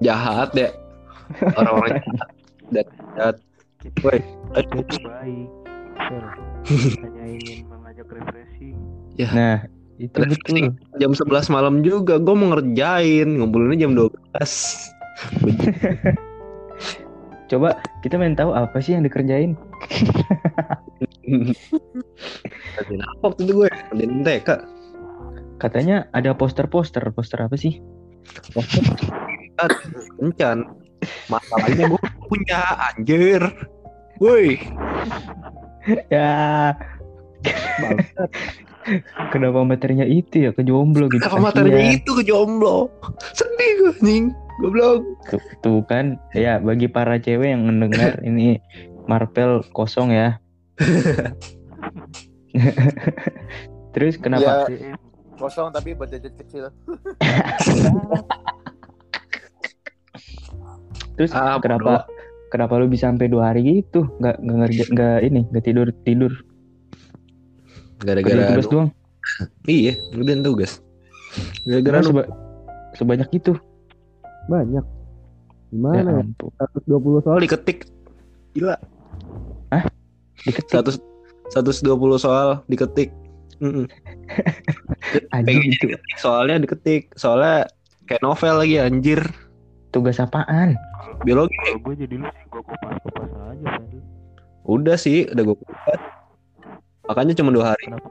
[0.00, 0.72] jahat ya
[1.56, 2.00] orang-orang
[2.72, 3.36] jahat.
[4.04, 4.76] Woi, kita itu
[5.08, 5.48] baik
[7.00, 8.76] hanya ingin mengajak refreshing.
[9.20, 9.68] Nah
[10.00, 10.72] itu betul.
[10.96, 12.16] jam 11 malam juga.
[12.16, 13.28] Gue mau ngerjain.
[13.40, 14.10] Ngumpulinnya jam 12
[17.50, 19.52] coba kita main tahu apa sih yang dikerjain?
[23.24, 24.48] Waktu itu gue ngerjain TK
[25.60, 27.04] katanya ada poster-poster.
[27.12, 27.84] Poster apa sih
[30.18, 30.58] kencan.
[31.32, 32.60] Masalahnya gue punya
[32.92, 33.42] anjir.
[34.20, 34.60] Woi.
[36.12, 36.76] Ya.
[39.32, 40.50] Kenapa materinya itu ya?
[40.52, 42.92] Kejomblo gitu Kenapa materinya itu ke jomblo
[43.32, 44.24] sedih gue ning
[44.60, 45.04] goblok.
[45.32, 48.60] Tuh, tuh kan ya bagi para cewek yang mendengar ini
[49.08, 50.36] Marvel kosong ya.
[53.94, 54.68] Terus kenapa?
[54.70, 54.94] Ya,
[55.40, 56.68] kosong tapi berjajet kecil.
[61.16, 62.04] terus Ah, kenapa
[62.48, 64.04] kenapa lu bisa sampai dua hari gitu?
[64.18, 66.32] Nggak nggak ngerja nggak ini nggak tidur tidur.
[68.00, 68.90] Gara-gara tugas doang.
[69.64, 70.80] Iya ngerjain tugas.
[71.62, 72.30] Gara-gara Karena seba-
[72.94, 73.52] sebanyak itu?
[74.48, 74.82] Banyak.
[74.82, 74.92] Ya
[75.70, 76.50] gimana ya ampun.
[76.82, 77.38] 120 soal.
[77.38, 77.78] Diketik.
[78.52, 78.74] Gila.
[80.42, 80.72] Diketik?
[80.74, 80.98] 100
[81.52, 83.12] 120 soal diketik
[85.36, 87.02] Anjing pengen itu diketik soalnya diketik.
[87.16, 87.68] Soalnya
[88.08, 89.20] kayak novel lagi anjir.
[89.90, 90.78] Tugas apaan?
[91.26, 91.52] Biologi.
[91.66, 92.96] Kalau gue jadi lu sih gue kopas
[93.50, 94.02] aja Fadil.
[94.70, 96.00] udah sih udah gue kuat
[97.10, 97.90] makanya cuma dua hari.
[97.90, 98.08] Kenapa?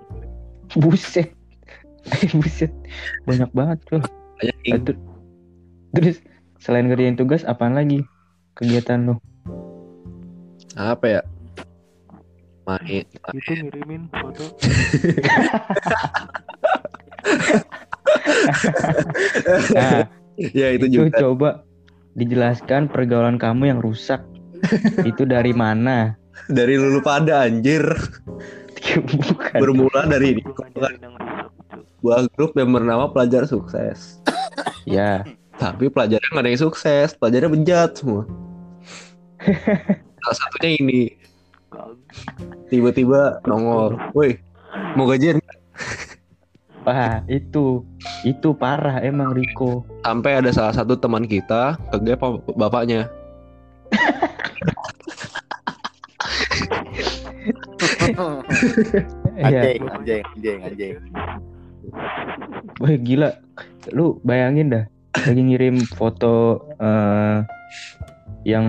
[0.76, 1.32] Buset.
[2.40, 2.72] Buset.
[3.24, 4.04] Banyak banget tuh
[4.40, 5.04] banyak ter-
[5.96, 6.18] terus
[6.60, 8.04] selain ngerjain tugas apaan lagi
[8.60, 9.16] kegiatan lu?
[10.76, 11.22] Apa ya
[12.70, 14.46] main itu ngirimin foto.
[19.74, 20.06] Nah
[20.60, 21.18] ya itu itu juga.
[21.18, 21.50] coba
[22.14, 24.22] dijelaskan pergaulan kamu yang rusak.
[25.08, 26.20] Itu dari mana?
[26.52, 27.84] Dari lulu pada anjir.
[28.80, 29.60] Bukan.
[29.60, 30.68] Bermula dari Cuk.
[32.00, 34.24] sebuah grup yang bernama pelajar sukses.
[34.88, 35.28] Ya.
[35.60, 37.12] Tapi pelajarnya nggak ada yang sukses.
[37.20, 38.24] Pelajarnya bejat semua.
[40.24, 41.00] Salah satunya ini
[42.70, 43.98] tiba-tiba nongol.
[44.14, 44.40] Woi
[44.98, 45.58] mau gajian nggak?"
[46.88, 47.86] wah itu
[48.26, 49.86] itu parah emang Riko.
[50.02, 52.22] Sampai ada salah satu teman kita ke gap
[52.58, 53.10] bapaknya.
[59.40, 60.94] Ya Anjing, anjing, anjing, anjing.
[62.84, 63.30] wah gila.
[63.96, 64.84] Lu bayangin dah
[65.16, 67.38] lagi ngirim foto eh,
[68.44, 68.68] yang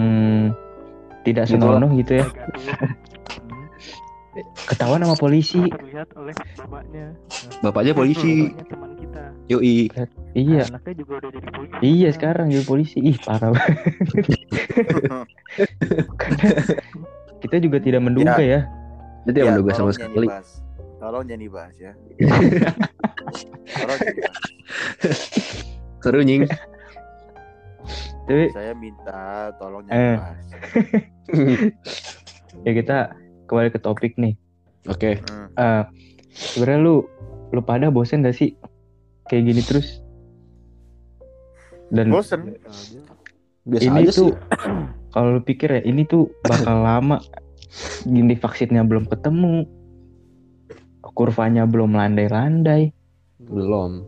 [1.27, 2.27] tidak senonoh gitu ya
[4.67, 5.61] ketahuan sama polisi.
[5.67, 7.07] Terlihat oleh bapaknya.
[7.61, 8.51] Nah, bapaknya polisi.
[8.51, 9.25] bapaknya teman kita.
[9.51, 9.77] Yoi.
[10.39, 10.63] Iya.
[10.71, 11.75] Anaknya juga udah jadi polisi.
[11.83, 12.99] Iya sekarang jadi polisi.
[13.03, 13.51] Ih parah.
[13.51, 13.67] Banget
[17.43, 18.69] kita juga tidak menduga ya,
[19.25, 20.29] jadi ya, menduga sama sekali.
[20.29, 20.61] dibahas.
[21.01, 21.93] Tolong jangan dibahas ya.
[23.81, 24.41] tolong jangan dibahas.
[26.05, 26.45] seru nying.
[28.29, 29.91] Tapi Saya minta tolong Eh.
[29.91, 30.45] jangan dibahas.
[32.69, 32.99] ya kita
[33.51, 34.39] kembali ke topik nih.
[34.87, 35.19] Oke.
[35.27, 35.51] Hmm.
[35.59, 35.83] Eh
[36.31, 36.97] sebenarnya lu
[37.51, 38.55] lu pada bosen gak sih?
[39.27, 39.89] Kayak gini terus.
[41.91, 42.55] Dan Bosen.
[43.67, 44.35] biasa ini aja tuh sih
[45.11, 47.19] kalau lu pikir ya ini tuh bakal lama.
[48.07, 49.67] Gini vaksinnya belum ketemu.
[51.03, 52.95] Kurvanya belum landai-landai.
[53.43, 54.07] Belum.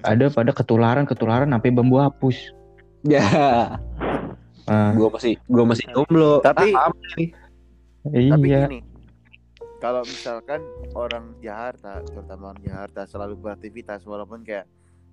[0.00, 2.36] Ada pada ketularan ketularan sampai bambu hapus.
[3.04, 3.20] Ya.
[4.64, 6.40] Nah, gua masih gua masih jomblo.
[6.40, 6.88] Tapi- Ah,
[8.08, 8.30] nih?
[8.32, 8.80] Tapi iya gini,
[9.80, 10.60] kalau misalkan
[10.92, 14.68] orang Jakarta, terutama orang Jakarta selalu beraktivitas walaupun kayak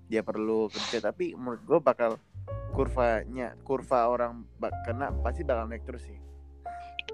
[0.08, 2.16] dia perlu kerja, tapi menurut gue bakal
[2.72, 6.18] kurvanya, kurva orang bak kena pasti bakal naik terus sih.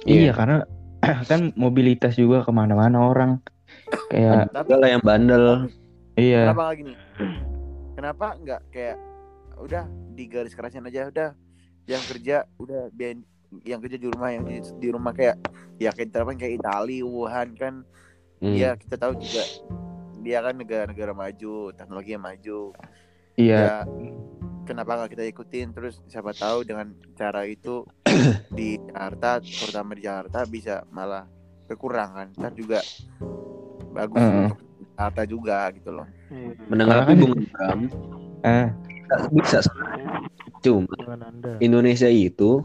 [0.05, 0.67] iya karena
[1.31, 3.39] kan mobilitas juga ke mana-mana orang
[4.11, 5.71] kayak Tapi lah yang bandel
[6.19, 6.95] iya kenapa nggak gini?
[7.95, 8.97] Kenapa nggak kayak
[9.63, 9.85] udah
[10.15, 11.31] di garis kerasin aja udah
[11.87, 13.23] yang kerja udah biar
[13.63, 15.37] yang kerja di rumah yang di, di rumah kayak
[15.77, 17.75] ya kayak terapan kayak Itali Wuhan kan.
[18.43, 18.53] Hmm.
[18.53, 19.41] ya kita tahu juga
[20.21, 22.61] dia kan negara-negara maju teknologi yang maju.
[23.35, 23.57] Iya.
[23.57, 23.75] ya
[24.65, 25.67] kenapa nggak kita ikutin?
[25.71, 27.85] Terus siapa tahu dengan cara itu
[28.51, 31.25] di Jakarta terutama di Jakarta bisa malah
[31.65, 32.81] berkurang kan ntar juga
[33.91, 34.37] bagus Heeh.
[34.45, 34.59] untuk
[34.91, 36.07] Jakarta juga gitu loh.
[36.69, 37.81] Menanggapi Karena kan- Bung Bram,
[38.45, 38.69] Ah,
[39.33, 39.59] bisa
[40.61, 41.57] cuma dengan anda?
[41.59, 42.61] Indonesia itu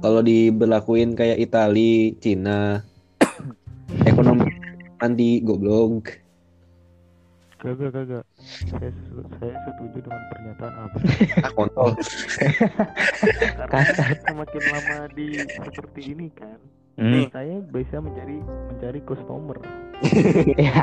[0.00, 2.80] kalau diberlakuin kayak Itali, Cina,
[4.10, 4.48] ekonomi
[5.00, 6.20] anti goblok.
[7.60, 8.24] kagak kagak
[8.72, 8.88] saya
[9.36, 10.96] saya setuju dengan pernyataan apa
[11.60, 11.92] Kontol.
[13.68, 13.84] karena
[14.24, 16.56] semakin lama di seperti ini kan
[16.96, 17.28] hmm.
[17.28, 19.60] saya bisa mencari mencari customer
[20.56, 20.80] Ya,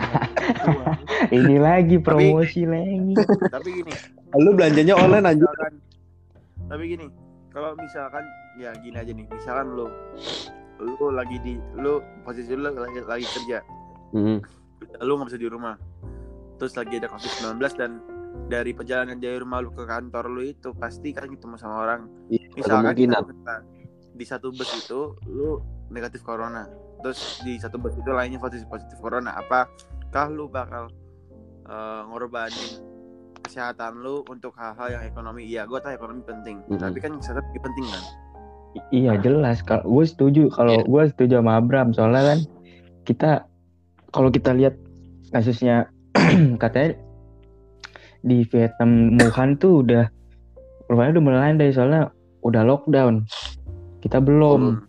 [1.34, 3.17] ini lagi promosi lagi.
[3.49, 3.93] tapi gini
[4.38, 5.49] Lu belanjanya online aja.
[5.49, 5.73] misalkan
[6.69, 7.06] tapi gini
[7.49, 8.21] kalau misalkan
[8.58, 9.88] ya gini aja nih misalkan lu
[10.78, 13.60] lu lagi di lu posisi lu lagi, lagi kerja.
[14.13, 14.39] Hmm.
[15.02, 15.76] lu nggak bisa di rumah.
[16.58, 17.91] Terus lagi ada covid 19 dan
[18.48, 22.02] dari perjalanan dari rumah lu ke kantor lu itu pasti kan ketemu sama orang.
[22.30, 23.22] Iya, misalkan kemungkinan.
[23.26, 23.65] kita-
[24.17, 26.65] di satu bus itu lu negatif corona.
[27.02, 29.34] Terus di satu bus itu lainnya positif positif corona.
[29.38, 30.89] Apakah lu bakal
[31.67, 32.82] eh, ngorbanin
[33.43, 35.46] kesehatan lu untuk hal-hal yang ekonomi?
[35.46, 36.58] Iya gue tahu ekonomi penting.
[36.70, 36.80] Mm-mm.
[36.80, 38.04] tapi kan kesehatan lebih penting kan
[38.90, 39.62] Iya jelas.
[39.62, 40.44] Kalau gue setuju.
[40.50, 42.40] Kalau gue setuju sama Abram soalnya kan
[43.04, 43.32] kita
[44.10, 44.76] kalau kita lihat
[45.30, 45.88] kasusnya
[46.62, 46.96] katanya
[48.20, 50.10] di Vietnam Wuhan tuh udah
[50.88, 52.12] rupanya udah melandai soalnya
[52.42, 53.24] udah lockdown.
[54.00, 54.86] Kita belum Hmm.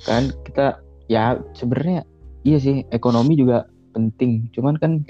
[0.00, 2.06] kan kita ya sebenarnya
[2.42, 4.46] iya sih ekonomi juga penting.
[4.52, 5.02] Cuman kan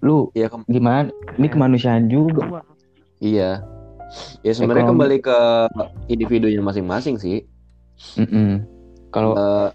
[0.00, 1.08] lu Iya, kem- gimana?
[1.40, 2.60] Ini kemanusiaan juga.
[3.18, 3.64] Iya.
[4.40, 4.92] Ya sebenarnya Ekonomi.
[4.94, 5.38] kembali ke
[6.06, 7.42] individunya masing-masing sih.
[8.14, 8.62] Mm-mm.
[9.08, 9.68] Kalau Eh,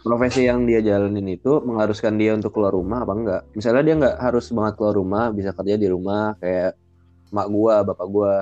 [0.00, 3.42] profesi yang dia jalanin itu mengharuskan dia untuk keluar rumah apa enggak?
[3.52, 6.74] Misalnya dia nggak harus banget keluar rumah, bisa kerja di rumah kayak
[7.28, 8.34] mak gua, bapak gua.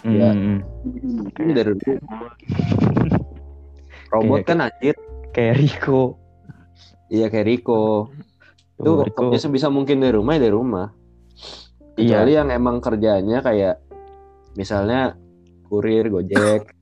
[0.00, 0.30] ya.
[0.30, 0.58] mm,
[1.36, 1.94] Ini dari dulu.
[4.08, 4.94] Robot Kayak- kan anjir.
[5.30, 6.16] kayak Rico.
[7.08, 8.08] Iya kayak Rico.
[8.74, 10.86] Itu kerja sebisa mungkin dari rumah ya dari rumah.
[11.94, 12.22] Iya.
[12.22, 13.74] Kecuali yang emang kerjanya kayak
[14.58, 15.14] misalnya
[15.70, 16.74] kurir, gojek.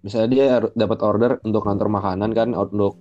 [0.00, 2.96] Misalnya dia dapat order untuk kantor makanan kan untuk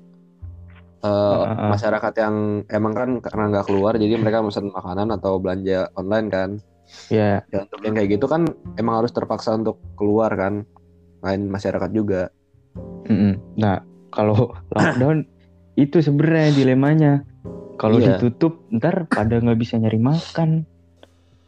[0.99, 1.71] ah.
[1.71, 2.35] masyarakat yang
[2.67, 6.49] emang kan karena nggak keluar jadi mereka pesan makanan atau belanja online kan.
[7.07, 10.67] Ya, Ya untuk yang kayak gitu kan emang harus terpaksa untuk keluar kan.
[11.23, 12.33] Lain masyarakat juga.
[13.07, 13.37] mm-mm.
[13.55, 13.79] Nah,
[14.11, 15.23] kalau lockdown
[15.79, 17.13] itu sebenarnya dilemanya.
[17.79, 18.19] Kalau Iya.
[18.19, 20.67] ditutup, ntar pada nggak bisa nyari makan.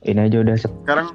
[0.02, 1.10] Ini aja udah sekarang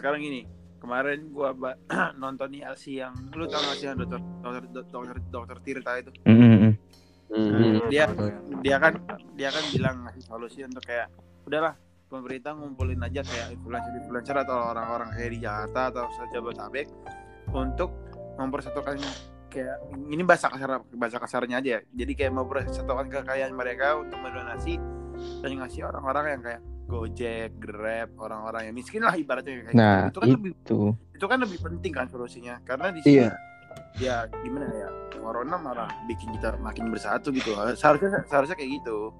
[0.00, 0.48] sekarang ini
[0.80, 1.76] kemarin gua ba-
[2.22, 6.72] nonton ILC yang lu tau gak sih yang dokter dokter dokter dokter Tirta itu Mm-mm.
[7.30, 7.86] Hmm.
[7.86, 8.10] dia
[8.58, 8.98] dia kan
[9.38, 11.06] dia kan bilang ngasih solusi untuk kayak
[11.46, 11.78] udahlah
[12.10, 16.90] pemerintah ngumpulin aja kayak influencer influencer atau orang-orang kayak di Jakarta atau sejabotabek
[17.54, 17.94] untuk
[18.34, 18.98] mempersatukan
[19.46, 19.78] kayak
[20.10, 21.80] ini bahasa kasar bahasa kasarnya aja ya.
[22.02, 24.78] jadi kayak mempersatukan kekayaan mereka untuk mendonasi
[25.44, 26.60] dan ngasih orang-orang yang kayak
[26.90, 30.10] Gojek, Grab, orang-orang yang miskin lah ibaratnya kayak Nah, gitu.
[30.10, 30.80] Itu kan lebih itu.
[31.14, 33.30] itu kan lebih penting kan solusinya karena di sini Iya.
[33.96, 39.14] ya gimana ya corona malah bikin kita makin bersatu gitu seharusnya seharusnya kayak gitu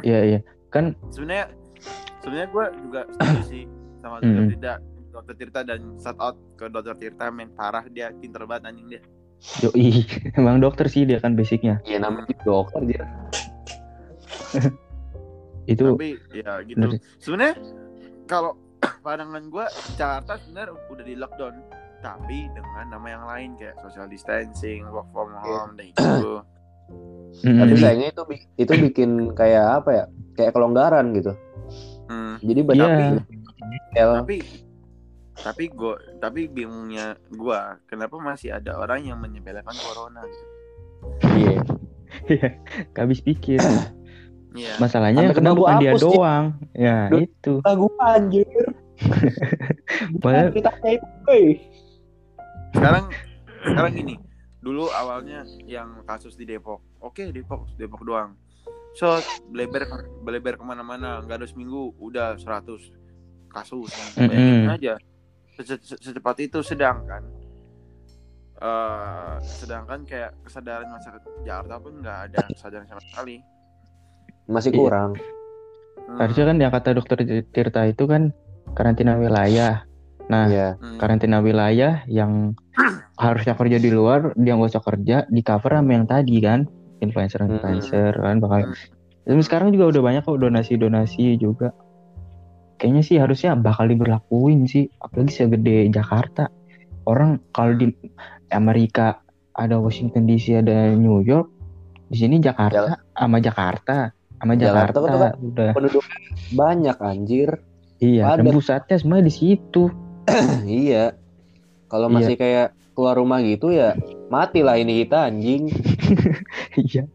[0.00, 0.40] Iya, iya.
[0.68, 1.52] Kan sebenarnya
[2.18, 3.64] sebenarnya gue juga setuju sih
[3.98, 4.50] sama dokter Hmm.
[4.50, 4.72] Tirta
[5.10, 9.02] dokter Tirta dan shout out ke dokter Tirta men parah dia pinter banget anjing dia
[9.60, 10.02] yoi,
[10.38, 11.78] emang dokter sih dia kan basicnya.
[11.82, 13.04] Iya namanya dokter dia.
[15.68, 16.98] Itu tapi ya gitu bener.
[17.20, 17.56] sebenarnya
[18.24, 18.56] kalau
[19.04, 21.54] pandangan gue Jakarta sebenarnya udah di lockdown
[21.98, 26.38] tapi dengan nama yang lain kayak social distancing, work from home, dan itu.
[27.44, 27.58] Mm-mm.
[27.60, 28.22] Tapi sayangnya itu
[28.56, 30.04] itu bikin kayak apa ya?
[30.32, 31.34] Kayak kelonggaran gitu.
[32.08, 32.38] Hmm.
[32.40, 34.06] Jadi banyak Iya.
[34.06, 34.12] L.
[34.22, 34.36] tapi
[35.34, 40.46] tapi gue tapi bingungnya gue kenapa masih ada orang yang menyepelekan corona gitu
[41.36, 41.60] Iya.
[42.94, 43.58] Gak habis pikir.
[44.52, 44.74] Iya.
[44.78, 46.06] Masalahnya Sampai kena bukan gua dia hapus, Ji.
[46.08, 46.44] doang.
[46.72, 47.20] Ya, Duh.
[47.20, 47.54] itu.
[47.62, 48.64] Lagu anjir.
[50.22, 51.38] Padahal Ceritanya itu,
[52.74, 53.04] sekarang
[53.62, 54.14] sekarang gini
[54.58, 58.34] dulu awalnya yang kasus di Depok oke Depok Depok doang
[58.92, 59.16] so
[59.48, 59.86] beleber
[60.20, 62.90] beleber ke mana-mana nggak ada seminggu udah 100
[63.48, 63.88] kasus
[64.18, 64.74] bayangin Mm-mm.
[64.74, 64.94] aja
[65.56, 67.22] Se- se- secepat itu sedangkan
[68.58, 73.38] eh sedangkan kayak kesadaran masyarakat Jakarta pun nggak ada kesadaran sama sekali
[74.48, 74.80] Masih Iya.
[74.80, 75.10] kurang.
[76.08, 76.16] Hmm.
[76.24, 77.20] harusnya kan yang kata dokter
[77.52, 78.32] Tirta itu kan
[78.72, 79.84] karantina wilayah.
[80.32, 80.68] Nah, Iya.
[80.80, 80.96] Hmm.
[80.96, 82.56] karantina wilayah yang
[83.20, 86.64] harusnya kerja di luar dia nggak usah kerja di cover sama yang tadi kan
[87.04, 88.72] influencer influencer kan bakal
[89.28, 91.76] Dan sekarang juga udah banyak kok donasi donasi juga
[92.80, 96.48] kayaknya sih harusnya bakal diberlakuin sih apalagi segede Jakarta
[97.04, 97.92] orang kalau di
[98.48, 99.20] Amerika
[99.52, 101.52] ada Washington DC ada New York
[102.08, 104.08] di sini Jakarta sama Jakarta
[104.38, 106.04] sama Jakarta Jakarta, tuh kan udah Penduduk
[106.52, 107.48] banyak anjir.
[107.98, 109.90] iya dan pusatnya semua di situ
[110.64, 111.12] iya.
[111.86, 112.14] Kalau Iya.
[112.14, 113.96] masih kayak keluar rumah gitu ya
[114.28, 115.66] mati lah ini kita anjing.
[116.78, 117.08] Iya.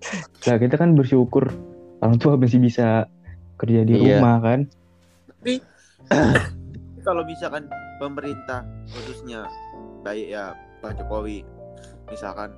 [0.43, 1.47] Lah kita kan bersyukur
[1.99, 3.07] orang tua masih bisa
[3.55, 4.17] kerja di Iya.
[4.17, 4.59] rumah kan.
[5.39, 5.61] Tapi
[7.07, 9.47] kalau misalkan pemerintah khususnya
[10.01, 10.51] baik ya
[10.81, 11.47] Pak Jokowi
[12.09, 12.51] misalkan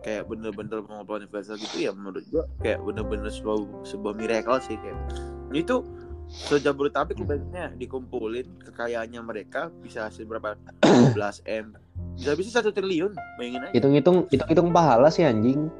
[0.00, 4.78] kayak bener-bener mau ngelawan influencer gitu ya menurut gua kayak bener-bener sebuah sebuah miracle sih
[4.78, 4.96] kayak
[5.50, 5.82] itu
[6.28, 11.16] sejabodetabek ibaratnya dikumpulin kekayaannya mereka bisa hasil berapa 12
[11.48, 11.72] m
[12.14, 15.70] bisa bisa satu triliun bayangin aja Hitung-hitung hitung-hitung pahala sih anjing.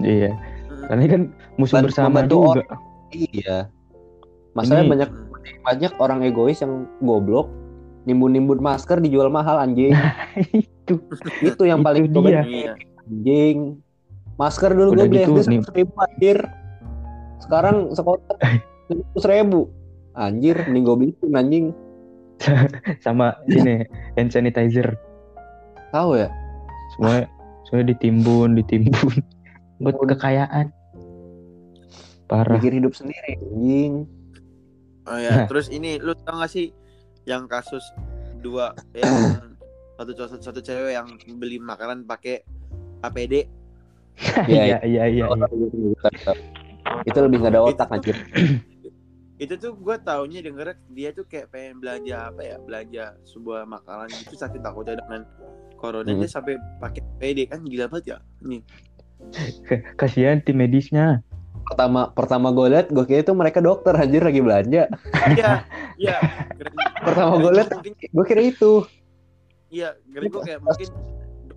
[0.00, 0.32] Iya.
[0.34, 0.84] Hmm.
[0.90, 1.22] Karena ini kan
[1.54, 2.64] musuh Bantu- bersama juga.
[3.12, 3.68] Iya.
[4.52, 5.10] Masalahnya Ini- banyak
[5.62, 7.46] banyak orang egois yang goblok
[8.04, 9.92] nimbun-nimbun masker dijual mahal anjing.
[10.56, 10.98] Itu.
[11.40, 12.20] Itu yang Itu paling dia.
[12.24, 12.42] dia.
[12.44, 12.74] iya
[13.08, 13.78] anjing.
[14.34, 16.38] Masker dulu gue beli gitu, SD ribu anjir.
[17.38, 18.18] Sekarang sekolah
[19.22, 19.70] ribu
[20.14, 21.66] Anjir, mending gue beli itu, anjing.
[23.04, 23.82] Sama ini
[24.14, 24.94] hand sanitizer.
[25.90, 26.30] Tahu ya?
[26.94, 27.26] Semua
[27.66, 29.22] semua ditimbun, ditimbun
[29.82, 30.70] buat kekayaan.
[32.30, 32.58] Parah.
[32.58, 34.06] Pikir hidup sendiri, anjing.
[35.04, 36.72] Oh ya, terus ini lu tau gak sih
[37.28, 37.84] yang kasus
[38.40, 39.12] dua yang
[40.00, 42.40] satu cowok satu cewek yang beli makanan pakai
[43.08, 43.34] APD
[44.50, 45.24] Iya, Iya, iya, iya.
[45.26, 46.32] iya.
[47.04, 48.16] Itu lebih gak ada otak anjir.
[49.34, 54.06] itu tuh gue taunya denger dia tuh kayak pengen belanja apa ya belanja sebuah makanan
[54.14, 55.26] gitu sakit takutnya dengan
[55.74, 56.22] corona Hmm.
[56.22, 58.62] dia sampai pakai APD kan gila banget ya nih
[59.96, 61.24] Kasihan tim medisnya.
[61.64, 64.84] Pertama pertama gue liat, gue kira itu mereka dokter anjir lagi belanja.
[65.32, 65.64] iya
[65.96, 66.16] iya.
[67.00, 68.84] Pertama gue liat, gue kira itu.
[69.72, 70.88] iya gue kayak mungkin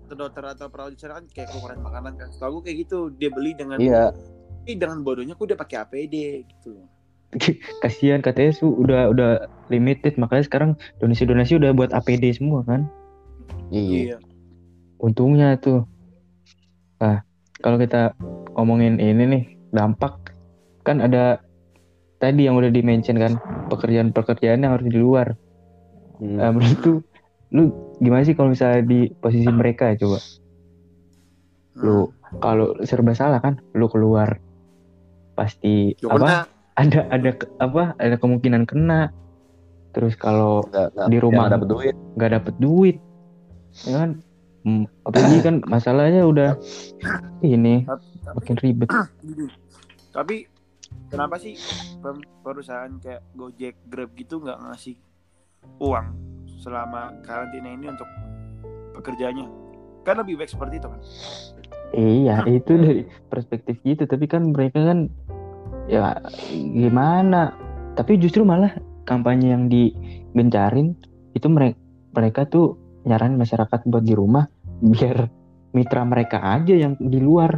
[0.08, 3.28] dokter-dokter atau perawat di sana kan kayak kekurangan makanan kan setahu gue kayak gitu dia
[3.28, 4.16] beli dengan Iya.
[4.64, 6.14] Ih, dengan bodohnya gue udah pakai APD
[6.48, 6.80] gitu
[7.84, 9.30] Kasihan katanya su udah udah
[9.68, 10.70] limited makanya sekarang
[11.04, 12.88] donasi-donasi udah buat APD semua kan.
[13.68, 14.16] Iya.
[14.98, 15.84] untungnya tuh
[16.98, 17.20] nah
[17.60, 18.16] kalau kita
[18.56, 20.32] ngomongin ini nih dampak
[20.82, 21.38] kan ada
[22.16, 23.36] tadi yang udah dimention kan
[23.68, 25.36] pekerjaan-pekerjaan yang harus di luar
[26.18, 26.34] Hmm.
[26.34, 26.98] nah, menurut tuh
[27.48, 30.18] lu gimana sih kalau misalnya di posisi mereka coba?
[31.80, 32.12] Lu
[32.44, 34.36] kalau serba salah kan lu keluar
[35.32, 36.16] pasti Ya, apa?
[36.18, 36.36] Karena
[36.76, 37.30] ada ada
[37.62, 37.82] apa?
[37.96, 39.10] Ada kemungkinan kena.
[39.96, 40.68] Terus kalau
[41.08, 41.94] di rumah nggak dapet duit.
[42.14, 42.96] nggak dapet duit
[43.88, 44.10] ya kan?
[44.66, 46.58] Hmm, apalagi kan masalahnya udah
[47.40, 48.04] ini tapi
[48.36, 48.88] makin ribet.
[50.08, 50.50] Tapi
[51.12, 51.54] kenapa sih
[52.42, 54.98] perusahaan kayak Gojek, Grab gitu nggak ngasih
[55.78, 56.27] uang
[56.58, 58.06] selama karantina ini untuk
[58.94, 59.46] pekerjaannya?
[60.02, 61.00] Kan lebih baik seperti itu kan?
[61.88, 63.02] iya itu dari
[63.32, 64.04] perspektif gitu.
[64.04, 65.08] Tapi kan mereka kan
[65.88, 66.18] ya
[66.52, 67.56] gimana?
[67.94, 68.76] Tapi justru malah
[69.08, 70.92] kampanye yang digencarin
[71.32, 71.78] itu mereka
[72.12, 74.44] mereka tuh nyaranin masyarakat buat di rumah
[74.80, 75.32] biar
[75.72, 77.56] mitra mereka aja yang di luar.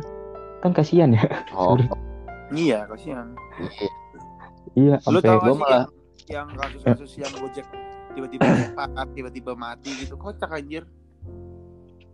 [0.60, 1.24] Kan kasihan ya.
[1.56, 1.74] Oh,
[2.50, 3.30] Iya, kasihan.
[4.74, 5.86] iya Lu gua gak sih malah- yang,
[6.28, 7.66] yang kasus-kasus yang Gojek
[8.12, 10.84] tiba-tiba lepas, tiba-tiba mati gitu, kocak anjir.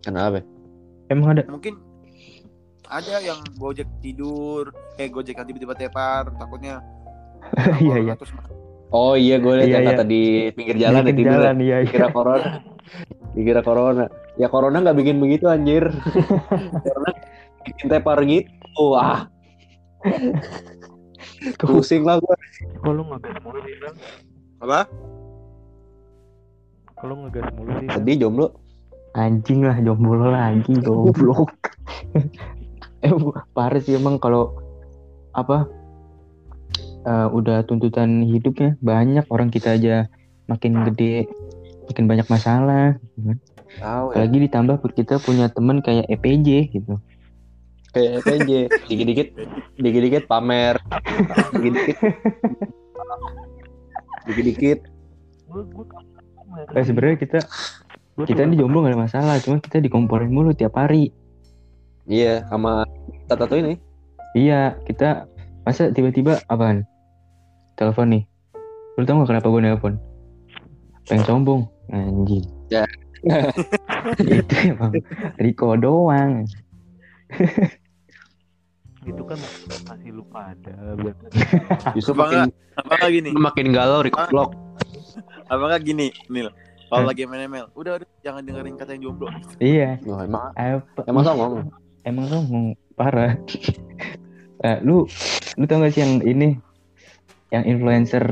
[0.03, 0.43] kenapa?
[1.11, 1.75] emang ada Mungkin
[2.87, 6.79] ada yang Gojek tidur, eh Gojek yang tiba-tiba tepar, takutnya
[7.83, 8.15] Iya, iya.
[8.15, 8.33] Terus
[8.95, 9.91] Oh iya, gue liat Iya, yang iya.
[9.99, 10.23] kata di
[10.55, 11.31] pinggir jalan ya Di ya.
[11.35, 12.49] jalan iya iya Dikira corona.
[13.35, 14.05] Dikira corona.
[14.39, 15.91] Ya corona nggak bikin begitu anjir.
[16.87, 17.11] corona
[17.67, 18.47] bikin tepar gitu.
[18.79, 19.27] Wah,
[21.59, 22.37] pusing lah gue.
[22.79, 23.97] Kok lu ngegas mulu sih, Bang?
[24.61, 24.81] apa?
[26.97, 27.89] Kalau ngegas mulu sih?
[27.93, 28.49] Sedih jomblo.
[29.17, 31.49] anjing lah jomblo lagi goblok
[33.01, 34.53] eh bu- parah sih emang kalau
[35.33, 35.65] apa
[37.01, 40.05] eh, udah tuntutan hidupnya banyak orang kita aja
[40.45, 41.25] makin gede
[41.89, 43.41] makin banyak masalah gitu.
[43.81, 44.21] Tahu ya.
[44.21, 47.01] apalagi ditambah kita punya temen kayak EPJ gitu
[47.97, 48.51] Kayak PJ.
[48.93, 49.29] Dikit-dikit,
[49.81, 50.77] dikit-dikit pamer.
[51.57, 51.97] Dikit-dikit.
[54.29, 54.79] Dikit-dikit.
[56.57, 57.39] Eh, sebenarnya kita
[58.17, 61.13] kita ini jomblo gak ada masalah cuma kita dikomporin mulu tiap hari.
[62.09, 62.87] Iya, sama
[63.29, 63.77] tato ini.
[64.37, 65.29] iya kita
[65.69, 66.89] masa tiba-tiba apaan?
[67.77, 68.23] Telepon nih.
[68.97, 69.95] Lu tau gak kenapa gue nelpon?
[71.05, 71.63] Pengen sombong.
[71.93, 72.45] Anjing.
[72.73, 72.89] Ya.
[74.23, 74.93] itu emang
[75.37, 76.47] Riko doang.
[79.07, 79.39] Itu kan
[79.87, 81.15] masih lu pada buat
[81.95, 83.31] Justru Apa makin Apa nggak gini?
[83.39, 84.51] makin galau record vlog.
[85.47, 86.51] Apa nggak gini, Nil?
[86.87, 89.27] Kalau lagi main ML, udah udah jangan dengerin kata yang jomblo.
[89.59, 89.99] iya.
[90.07, 91.53] Wah, emang apa emang songong.
[92.03, 93.35] emang sombong parah.
[94.57, 95.05] Eh, lu
[95.55, 96.55] lu tau gak sih yang ini?
[97.51, 98.25] Yang influencer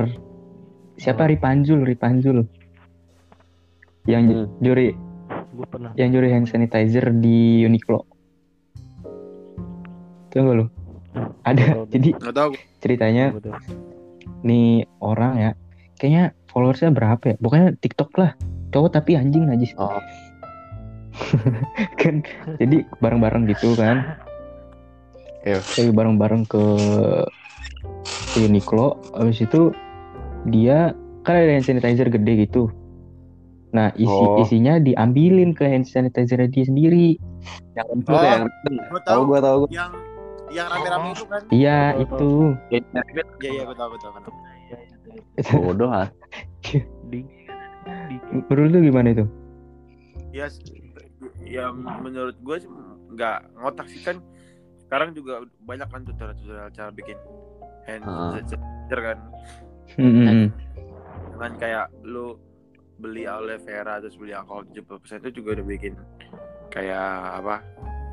[0.96, 1.26] siapa?
[1.26, 2.46] Ripanjul Ripanjul.
[4.06, 4.46] Yang Hmm.
[4.60, 4.88] juri
[5.50, 5.90] gue pernah.
[5.94, 8.06] yang juri hand sanitizer di Uniqlo.
[10.30, 10.66] Tau gak lu?
[11.42, 11.84] Ada.
[11.90, 12.52] Jadi tahu.
[12.78, 13.34] ceritanya
[14.40, 15.50] nih orang ya
[15.96, 18.30] kayaknya followersnya berapa ya pokoknya TikTok lah
[18.70, 19.98] cowok tapi anjing najis Oh.
[22.00, 22.22] kan
[22.56, 24.18] jadi bareng-bareng gitu kan
[25.44, 25.60] Iya.
[25.60, 26.64] Jadi bareng-bareng ke
[28.34, 29.70] Uniqlo habis itu
[30.44, 30.90] dia
[31.20, 32.72] kan ada hand sanitizer gede gitu
[33.70, 34.38] nah isi Oh.
[34.38, 37.20] isinya diambilin ke hand sanitizer dia sendiri
[37.74, 38.22] Yang itu Oh.
[38.22, 38.42] yang
[38.88, 39.68] Gue tahu tahu gua tahu gua.
[39.68, 39.90] yang
[40.48, 41.42] yang rame-rame itu kan.
[41.50, 42.30] iya Tahu, itu
[42.70, 42.80] Iya
[43.44, 44.12] iya gue tahu gue tahu
[44.68, 44.76] Iya,
[45.38, 45.52] iya.
[45.62, 46.08] Bodoh ah.
[46.64, 46.84] Kan
[48.48, 49.24] menurut lu gimana itu
[50.34, 50.50] Ya,
[51.46, 52.70] ya menurut gue sih
[53.14, 54.18] nggak ngotak sih kan.
[54.82, 57.14] Sekarang juga banyak kan tutorial-tutorial cara bikin
[57.86, 58.34] hand Ah.
[58.34, 59.18] sanitizer kan.
[59.94, 60.50] Hmm,
[61.34, 62.34] Dengan kayak lu
[62.98, 65.94] beli aloe vera terus beli alkohol 70% itu juga udah bikin
[66.70, 67.06] kayak
[67.38, 67.62] apa?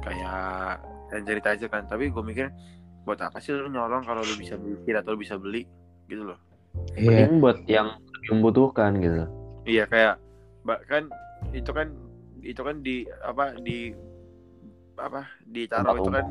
[0.05, 0.41] Kayak
[1.09, 1.89] hand sanitizer kan.
[1.89, 2.53] Tapi gue mikir
[3.01, 5.65] buat apa sih lu nyolong kalau lu bisa bikin atau lu bisa beli
[6.07, 6.39] gitu loh.
[6.95, 7.87] iya Mending buat yang
[8.29, 9.23] membutuhkan gitu.
[9.63, 10.15] Iya kayak
[10.63, 11.09] bahkan
[11.51, 11.91] itu kan
[12.41, 13.93] itu kan di apa di
[14.95, 16.25] apa ditaruh Tempat itu kan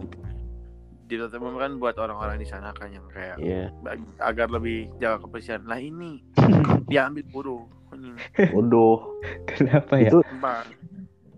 [1.04, 3.74] di tempat umum kan buat orang-orang di sana kan yang kayak Iya.
[3.82, 5.66] bag- agar lebih jaga kebersihan.
[5.66, 6.22] Lah ini
[6.90, 7.66] diambil buruh.
[7.90, 8.14] Ini
[8.54, 9.18] Bodoh.
[9.44, 10.22] kenapa ya Itu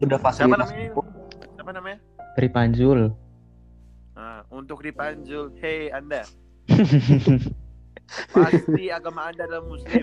[0.02, 0.68] udah Siapa fasilitas.
[0.68, 0.90] namanya?
[1.56, 1.98] Siapa namanya?
[2.36, 3.00] Ripanjul
[4.12, 6.28] Nah, untuk dipanjul, hei Anda,
[8.28, 10.02] pasti agama Anda adalah muslim.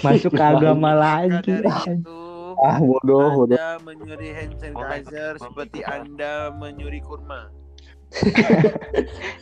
[0.00, 2.20] masuk ke agama lagi itu
[2.54, 3.52] Ah bodoh, bodoh.
[3.52, 7.50] Anda menyuri hand sanitizer seperti Anda menyuri kurma.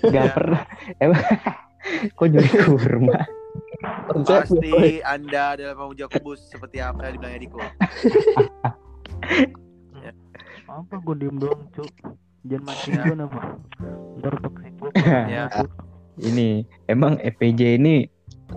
[0.01, 0.33] nggak Ya.
[0.33, 0.63] pernah
[0.99, 1.21] emang
[2.17, 3.19] kok nyuri kurma
[4.23, 7.59] Pasti Anda adalah pemuja kubus seperti apa yang dibilang Eriko.
[10.71, 11.91] apa gue diem doang cuk
[12.45, 13.03] jangan mancing Ya.
[13.03, 13.41] gue apa
[14.17, 14.91] ntar toxic gue
[15.27, 15.45] Ya.
[16.21, 18.07] Ini emang EPJ ini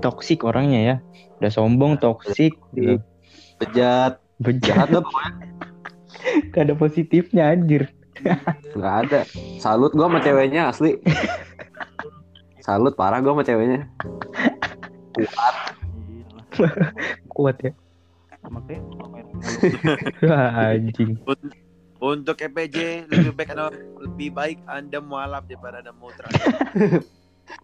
[0.01, 0.95] toksik orangnya ya
[1.41, 2.99] udah sombong toksik gitu.
[3.59, 4.19] Bejat.
[4.41, 5.05] bejat dah
[6.51, 7.87] gak ada positifnya anjir
[8.71, 9.21] Nggak ada.
[9.59, 10.95] Salut gua sama ceweknya asli.
[12.63, 13.83] Salut parah gua sama ceweknya.
[15.19, 15.55] Iya lah.
[17.33, 17.71] kuat ya
[18.51, 18.83] makanya
[20.69, 21.17] anjing
[22.03, 23.71] Untuk EPJ lebih baik Anda
[24.03, 26.27] lebih baik Anda mualaf daripada Anda mutra.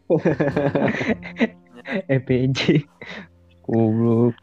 [2.13, 2.85] EPJ
[3.65, 4.37] goblok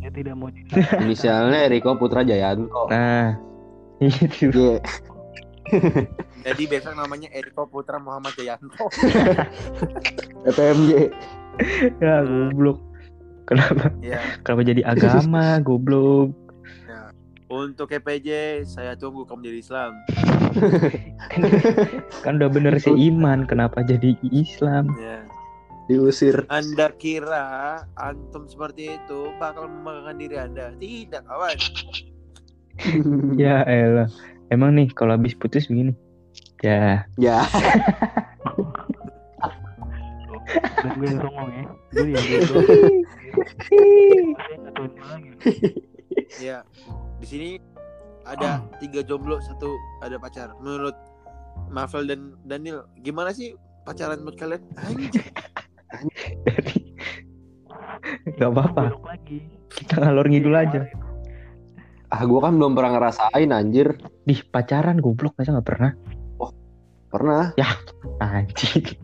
[0.00, 0.68] dia tidak mau jadi
[1.00, 2.92] Inisialnya Eriko Putra Jayanto.
[2.92, 3.40] nah
[4.04, 4.76] itu
[5.64, 5.64] Iya.
[6.44, 8.84] Jadi besok namanya Eriko Putra Muhammad Jayanto.
[10.44, 11.08] FPMJ.
[12.04, 12.84] ya goblok
[13.46, 14.18] kenapa ya.
[14.42, 16.34] kenapa jadi agama goblok
[17.46, 19.92] Untuk EPJ saya tunggu kamu jadi Islam.
[22.24, 25.26] Kan udah bener seiman kenapa jadi Islam Ya.
[25.84, 26.48] Diusir.
[26.48, 30.72] Anda kira antum seperti itu bakal membanggakan diri Anda?
[30.80, 31.58] Tidak, kawan.
[33.42, 34.08] ya elah
[34.50, 35.94] emang nih kalau habis putus begini
[36.64, 37.44] ya Ya.
[40.82, 42.54] dan gue yang songong ya gue gitu
[45.04, 45.30] lagi
[46.38, 46.62] Ya.
[47.18, 47.48] Di sini
[48.24, 50.52] ada tiga jomblo, satu ada pacar.
[50.60, 50.96] Menurut
[51.70, 53.54] Marvel dan Daniel, gimana sih
[53.84, 54.62] pacaran menurut kalian?
[54.80, 55.24] Anjir.
[56.42, 56.96] dari
[58.24, 58.98] nggak apa-apa
[59.72, 60.82] kita ngalor ngidul aja
[62.14, 63.98] Ah gua kan belum pernah ngerasain anjir.
[64.22, 65.90] di pacaran goblok masa nggak pernah
[67.14, 67.54] Pernah.
[68.22, 68.98] anjing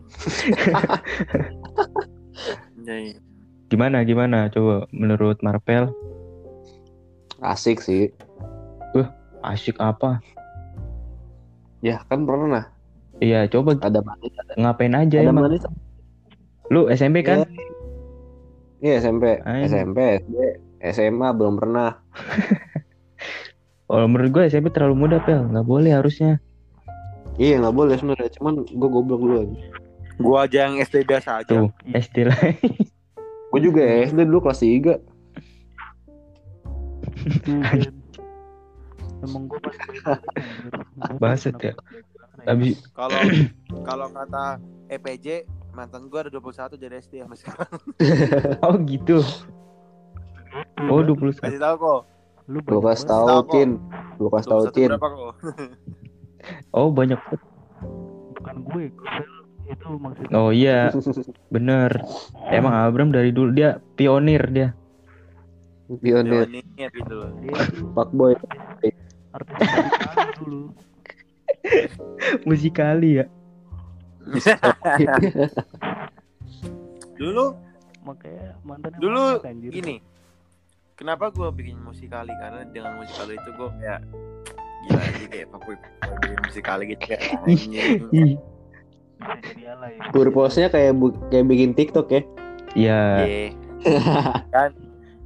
[2.83, 3.15] Jadi,
[3.71, 5.91] gimana gimana coba menurut Marvel
[7.41, 8.13] Asik sih.
[9.43, 10.21] Asik apa
[11.79, 12.69] Ya kan pernah.
[13.17, 14.29] iya coba Ada manis.
[14.53, 15.65] ngapain aja Ada emang manis.
[16.67, 17.45] lu SMP kan
[18.79, 19.37] Iya SMP.
[19.39, 19.65] Anjing.
[19.67, 19.97] SMP.
[20.19, 20.35] SD.
[20.91, 22.01] SMA belum pernah.
[23.85, 26.41] kalau menurut gue SMP terlalu muda pel nggak boleh harusnya
[27.35, 28.29] Iya nggak boleh sebenarnya.
[28.33, 29.57] Cuman gua goblok dulu aja.
[30.17, 31.49] gua aja yang SD biasa aja.
[31.51, 32.37] tuh SD lah
[33.47, 34.95] Gue juga SD dulu kelas 3.
[37.43, 37.93] Buset.
[39.21, 39.75] Emang gue pas
[41.21, 41.73] Baset ya.
[42.49, 43.19] Abis Kalau
[43.87, 44.57] kalau kata
[44.89, 47.71] EPJ mantan gue ada 21 dari SD sampai sekarang.
[48.67, 49.17] oh gitu.
[50.91, 51.39] Oh 21.
[51.39, 52.01] Kasih tahu kok.
[52.51, 53.27] Lu Lu kasih tahu.
[53.47, 53.69] Kin.
[54.19, 54.89] Lu kasih tahu, 21 Kin.
[54.91, 55.33] berapa kok?
[56.73, 57.21] Oh banyak.
[58.33, 58.89] bukan gue
[59.69, 60.89] itu maksudnya Oh iya
[61.53, 62.01] bener.
[62.49, 64.73] Emang Abram dari dulu dia pionir dia.
[66.01, 67.29] Pionir, Pionir gitu loh.
[67.43, 68.33] itu fuckboy.
[69.31, 69.55] Artis
[70.37, 70.71] dulu
[72.47, 73.25] Musikali ya.
[77.17, 77.45] Dulu
[78.01, 79.69] makanya mantannya dulu anjir.
[79.71, 79.95] gini.
[80.95, 82.29] Kenapa gue bikin musikali?
[82.33, 84.01] Karena dengan musikali itu gue kayak
[84.81, 85.75] gila aja kayak papuy
[86.19, 87.21] bikin musikali gitu kayak
[89.21, 92.21] jadi alay Purpose-nya kayak bu- kayak bikin TikTok ya.
[92.73, 93.01] Iya.
[93.21, 93.49] Iya.
[94.49, 94.71] kan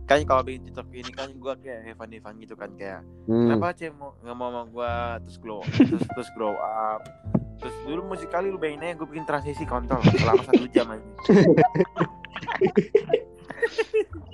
[0.05, 3.49] kan kalau bikin TikTok ini kan gue kayak fun fun gitu kan kayak Hmm.
[3.49, 4.93] kenapa cewek mau nggak mau sama gue
[5.25, 7.01] terus glow terus terus grow up
[7.57, 11.03] terus dulu musikali lu bayangin aja gue bikin transisi kontol selama satu jam aja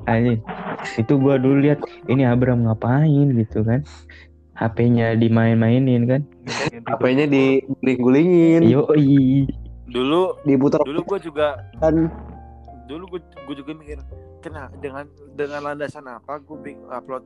[0.01, 0.41] Anjing.
[0.97, 3.85] Itu gua dulu lihat ini Abram ngapain gitu kan.
[4.57, 6.21] HP-nya dimain-mainin kan.
[6.89, 8.89] HP-nya di guling-gulingin, Yo
[9.91, 12.07] dulu diputar dulu gue juga kan.
[12.87, 13.99] dulu gue gue juga mikir
[14.41, 17.21] kena dengan dengan landasan apa gue bikin upload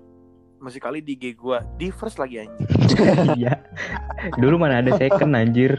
[0.57, 2.67] musikali di IG gue di first lagi anjing
[3.37, 3.59] Iya.
[4.35, 5.77] Dulu mana ada second anjir.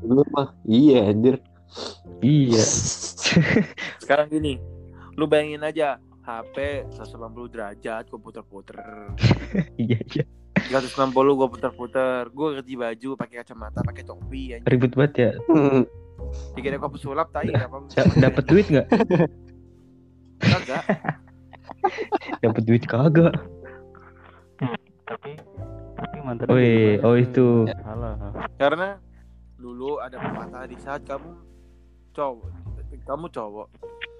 [0.00, 1.36] Dulu mah iya anjir.
[2.18, 2.64] Iya.
[4.02, 4.58] sekarang gini
[5.12, 6.56] lu bayangin aja HP
[6.90, 7.14] 180
[7.46, 8.76] derajat gue puter-puter
[9.80, 10.24] Iya iya.
[10.68, 15.30] 160 gue puter-puter gue ganti baju pakai kacamata pakai topi anjing Ribet banget ya.
[15.46, 15.82] Hmm.
[16.52, 18.86] dikira gue pesulap tai apa Da- Dapat duit nggak?
[20.40, 20.84] Kagak
[22.44, 23.34] Dapat duit kagak.
[25.08, 25.32] tapi
[25.96, 27.68] tapi mantan Wih, oh itu.
[27.82, 28.16] salah
[28.56, 28.88] karena
[29.56, 31.30] dulu ada pepatah di saat kamu
[32.12, 32.48] cowok
[33.04, 33.66] kamu cowok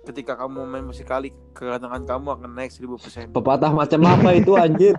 [0.09, 4.97] ketika kamu main musikali kegantengan kamu akan naik 1000% Pepatah macam apa itu anjir?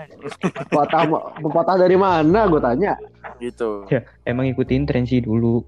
[0.68, 1.08] Pepatah
[1.40, 2.92] pepatah dari mana gue tanya?
[3.40, 5.64] gitu Ya, emang ikutin tren sih dulu.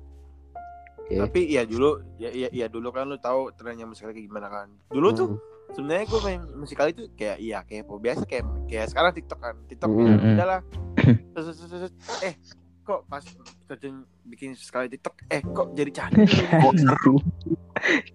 [1.06, 1.14] Oke.
[1.16, 4.68] tapi ya dulu ya, ya, ya dulu kan lu tahu trennya musikali kayak gimana kan
[4.88, 5.38] dulu tuh Hmm.
[5.72, 9.88] sebenarnya gue main musikali tuh kayak iya kayak biasa kayak kayak sekarang TikTok kan TikTok
[9.88, 9.98] Mm.
[9.98, 10.60] ya udahlah
[11.32, 12.34] Terus, terus, terus, terus, eh
[12.80, 13.22] kok pas
[13.66, 13.88] kerja
[14.24, 17.12] bikin sekali TikTok eh kok jadi cantik Gitu.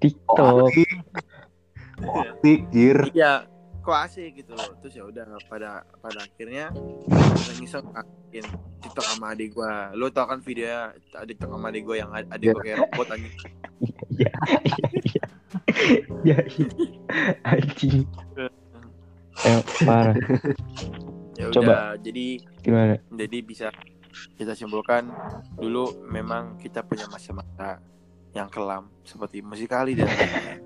[0.01, 0.67] TikTok.
[2.41, 2.97] Tik, jir.
[3.13, 3.45] iya
[3.81, 6.69] kok asik gitu loh terus ya udah pada pada akhirnya
[7.57, 7.89] iseng
[8.29, 8.45] bikin
[8.79, 12.29] TikTok sama adik gua lo tau kan video adik TikTok sama adik gua yang ad-
[12.29, 13.35] adik gua kayak robot anjing
[14.11, 14.31] Iya.
[16.21, 16.37] Iya.
[16.45, 16.67] iya.
[17.43, 18.05] Anjing.
[19.41, 20.13] Eh, parah.
[21.33, 21.65] ya Coba.
[21.65, 22.25] udah jadi
[22.61, 22.93] Gimana?
[23.09, 23.67] jadi bisa
[24.37, 25.09] kita simpulkan
[25.55, 27.79] dulu memang kita punya masa-masa
[28.31, 30.05] yang kelam seperti musikali dan.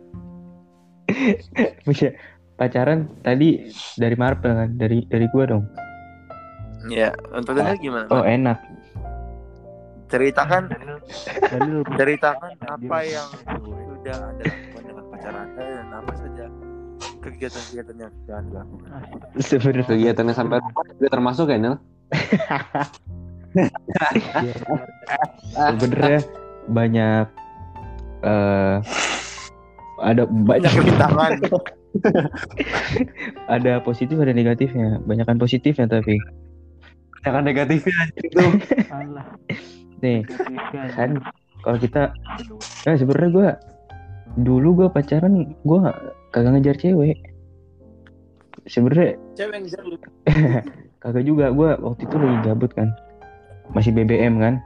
[2.56, 4.70] Pacaran tadi dari Marvel kan?
[4.74, 5.64] Dari dari gua dong.
[6.86, 8.62] ya untuk Daniel gimana Oh, enak.
[10.06, 10.70] ceritakan
[11.98, 16.46] ceritakan apa yang sudah anda lakukan dengan pacar anda dan apa saja
[17.20, 18.90] kegiatan-kegiatan yang sudah anda lakukan
[19.42, 21.76] Sebenarnya Kegiatannya sampai rumah juga termasuk ya, Nel?
[25.50, 26.20] sebenarnya
[26.68, 27.26] banyak
[28.22, 28.76] eh
[29.98, 31.32] ada banyak tangan
[33.56, 35.00] ada positif ada negatifnya.
[35.04, 36.20] Banyakan positifnya tapi.
[37.26, 38.46] Jangan negatifnya itu.
[40.04, 40.22] Nih
[40.94, 41.18] kan
[41.64, 42.14] kalau kita
[42.86, 43.50] nah sebenarnya gua
[44.38, 45.96] dulu gua pacaran gua
[46.30, 47.18] kagak ngejar cewek.
[48.66, 49.98] Sebenarnya cewek lu?
[51.06, 52.90] Kagak juga gua waktu itu lagi gabut kan.
[53.74, 54.58] Masih BBM kan.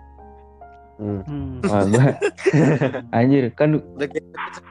[0.99, 1.63] Hmm.
[1.63, 2.11] Wah, gua
[3.15, 3.79] anjir kan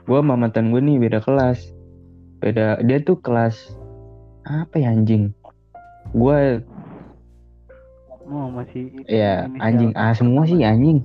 [0.05, 1.78] gua sama mantan gue nih beda kelas
[2.39, 2.81] beda.
[2.87, 3.75] Dia tuh kelas
[4.49, 5.35] apa ya anjing?
[6.17, 6.63] Gua
[8.29, 9.93] oh masih ya anjing.
[9.99, 11.05] Ah semua sih anjing.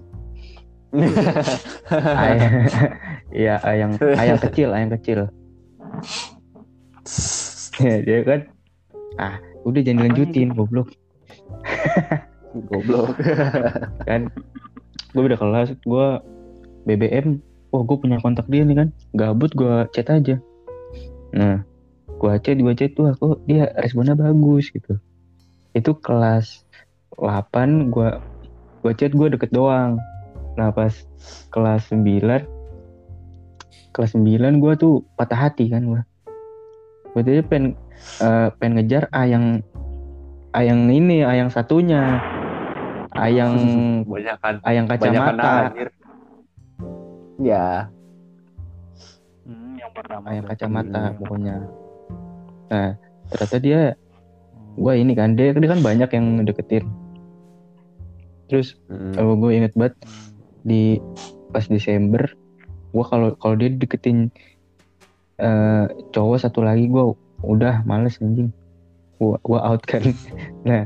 [3.34, 5.20] Ya ayam ayam kecil ayam kecil.
[7.82, 8.46] Ya dia kan
[9.18, 10.94] ah udah jangan lanjutin goblok.
[12.70, 13.18] Goblok.
[14.08, 14.30] kan
[15.10, 16.08] gue beda kelas gue
[16.86, 17.42] BBM
[17.74, 18.88] wah gue punya kontak dia nih kan.
[19.18, 20.38] Gabut gue chat aja
[21.34, 21.66] nah
[22.08, 25.02] gue chat gue chat tuh aku dia responnya bagus gitu
[25.74, 26.64] itu kelas
[27.18, 28.10] 8 gue
[28.86, 29.98] gue chat gue deket doang
[30.54, 30.94] nah pas
[31.50, 32.46] kelas 9
[33.94, 36.02] kelas 9 gue tuh patah hati kan gue
[37.14, 37.74] gue tadi pengen
[38.22, 39.62] eh, pengen ngejar A yang
[40.54, 42.22] A yang ini A yang satunya
[43.14, 43.54] A yang
[44.10, 44.56] Banyak kan.
[44.66, 45.70] A yang kacamata.
[47.38, 47.94] Ya.
[49.84, 50.24] Yang pertama.
[50.26, 51.16] A yang kacamata Hmm.
[51.20, 51.56] pokoknya.
[52.72, 52.90] Nah
[53.28, 53.82] ternyata dia
[54.74, 56.86] gue ini kan dia, dia kan banyak yang deketin
[58.50, 59.14] terus Hmm.
[59.14, 59.96] kalau gue inget banget
[60.62, 60.98] di
[61.50, 62.26] pas Desember
[62.94, 64.30] gue kalau kalau dia deketin
[65.38, 67.04] eh, cowok satu lagi gue
[67.44, 68.54] udah males anjing.
[69.18, 70.02] Gue gua out kan.
[70.68, 70.86] Nah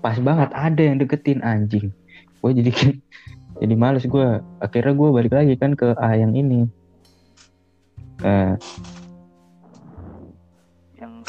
[0.00, 1.88] pas banget ada yang deketin anjing.
[2.40, 2.72] Gue jadi
[3.60, 4.26] jadi males gue
[4.60, 6.68] akhirnya gue balik lagi kan ke A yang ini
[8.20, 8.52] Eh,
[10.96, 11.24] yang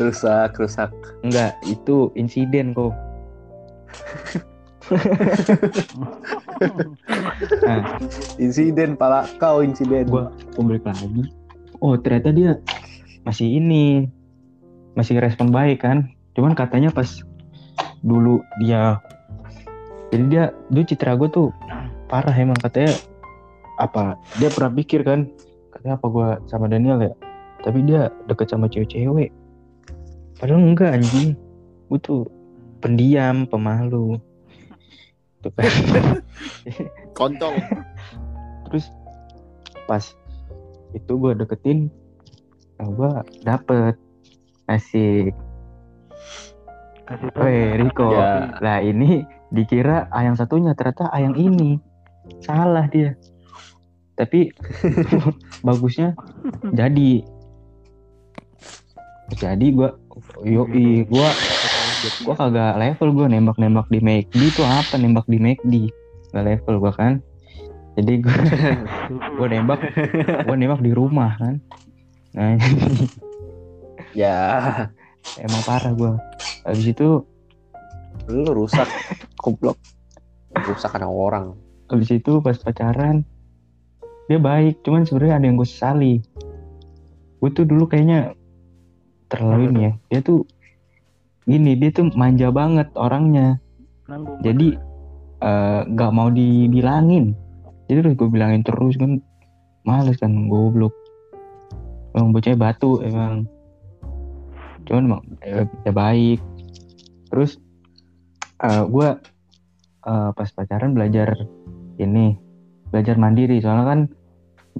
[0.00, 0.90] rusak, rusak.
[1.20, 2.94] enggak itu insiden kok.
[7.66, 7.98] Nah
[8.42, 10.06] Insiden pala kau insiden.
[10.06, 11.26] Gua- balik lagi.
[11.82, 12.58] Oh ternyata dia
[13.22, 14.06] masih ini
[14.94, 16.10] masih respon baik kan?
[16.32, 17.22] Cuman katanya pas
[18.02, 18.98] dulu dia
[20.10, 21.48] jadi dia dia citra gue tuh
[22.06, 22.94] parah emang katanya
[23.80, 25.28] apa dia pernah pikir kan
[25.72, 27.12] katanya apa gue sama Daniel ya?
[27.62, 29.30] Tapi dia deket sama cewek-cewek.
[30.36, 31.38] Padahal enggak anjing.
[31.86, 32.22] Gue tuh
[32.82, 34.18] pendiam pemalu.
[35.40, 35.70] Tuh kan.
[37.18, 37.56] Kontol.
[38.72, 38.88] terus
[39.84, 40.00] pas
[40.96, 41.92] itu gue deketin
[42.80, 43.12] nah gue
[43.44, 44.00] dapet
[44.64, 45.36] asik
[47.36, 48.08] Weh Riko.
[48.16, 48.56] Ya.
[48.64, 51.76] lah ini dikira A yang satunya ternyata A yang ini.
[52.40, 53.12] Salah dia
[54.16, 54.52] tapi
[55.66, 56.16] bagusnya
[56.72, 57.24] jadi
[59.32, 59.90] jadi gue
[60.44, 61.28] yoi gue
[62.20, 65.74] gue kagak level gue nembak nembak di McD tuh apa nembak di McD
[66.32, 67.12] nggak level gue kan
[67.96, 68.36] jadi gue
[69.40, 69.80] gue nembak
[70.44, 71.56] gue nembak di rumah kan
[72.36, 72.56] nah
[74.12, 74.92] Ya,
[75.40, 76.12] emang parah gue
[76.68, 77.24] habis itu
[78.28, 78.86] lu rusak.
[79.40, 79.80] Goblok.
[80.52, 81.46] Rusak anak orang.
[81.92, 83.20] habis itu pas pacaran
[84.32, 86.14] dia baik cuman sebenarnya ada yang gue sesali.
[87.36, 88.32] Gue tuh dulu kayaknya
[89.28, 89.92] terlalu ini ya.
[90.08, 90.48] Dia tuh
[91.44, 93.60] gini dia tuh manja banget orangnya.
[94.08, 94.80] Nanggung jadi
[95.44, 97.36] eh, nggak mau dibilangin.
[97.92, 99.20] Jadi terus gue bilangin terus kan
[99.84, 100.96] males kan goblok.
[102.16, 103.44] Emang bocahnya batu emang.
[104.88, 105.22] Cuman emang
[105.84, 106.40] dia baik.
[107.28, 107.60] Terus
[108.64, 109.08] eh, gue
[110.08, 111.36] eh, pas pacaran belajar
[112.00, 112.40] ini
[112.88, 113.60] belajar mandiri.
[113.60, 114.00] Soalnya kan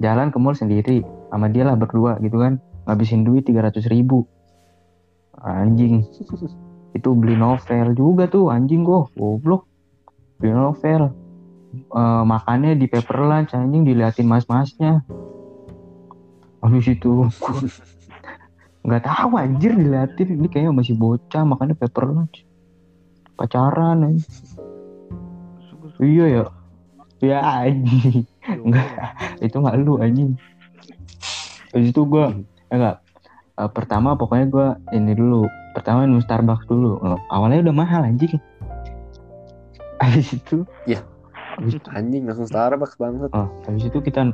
[0.03, 0.99] jalan ke mall sendiri
[1.31, 2.59] sama dia lah berdua gitu kan.
[2.83, 4.27] Ngabisin duit 300 ribu.
[5.39, 6.03] Anjing.
[6.91, 9.63] Itu beli novel juga tuh anjing kok goblok.
[10.43, 11.15] Beli novel.
[11.73, 15.01] Eh, makannya di paper lunch anjing diliatin mas-masnya.
[16.59, 17.31] Habis itu
[18.85, 20.35] nggak tahu anjir diliatin.
[20.35, 22.43] Ini kayaknya masih bocah makannya paper lunch.
[23.39, 24.27] Pacaran anjing.
[26.03, 26.43] iya ya
[27.23, 28.87] ya anjing enggak
[29.39, 30.35] itu nggak lu anjing
[31.71, 32.35] habis itu gua
[32.69, 32.97] eh, enggak
[33.53, 35.45] Eh, pertama pokoknya gua ini dulu
[35.77, 38.33] pertama minum Starbucks dulu Eh, awalnya udah mahal anjing
[40.01, 41.05] habis itu Ya.
[41.53, 43.29] habis itu Anjing langsung Starbucks banget.
[43.29, 44.33] oh, habis itu kita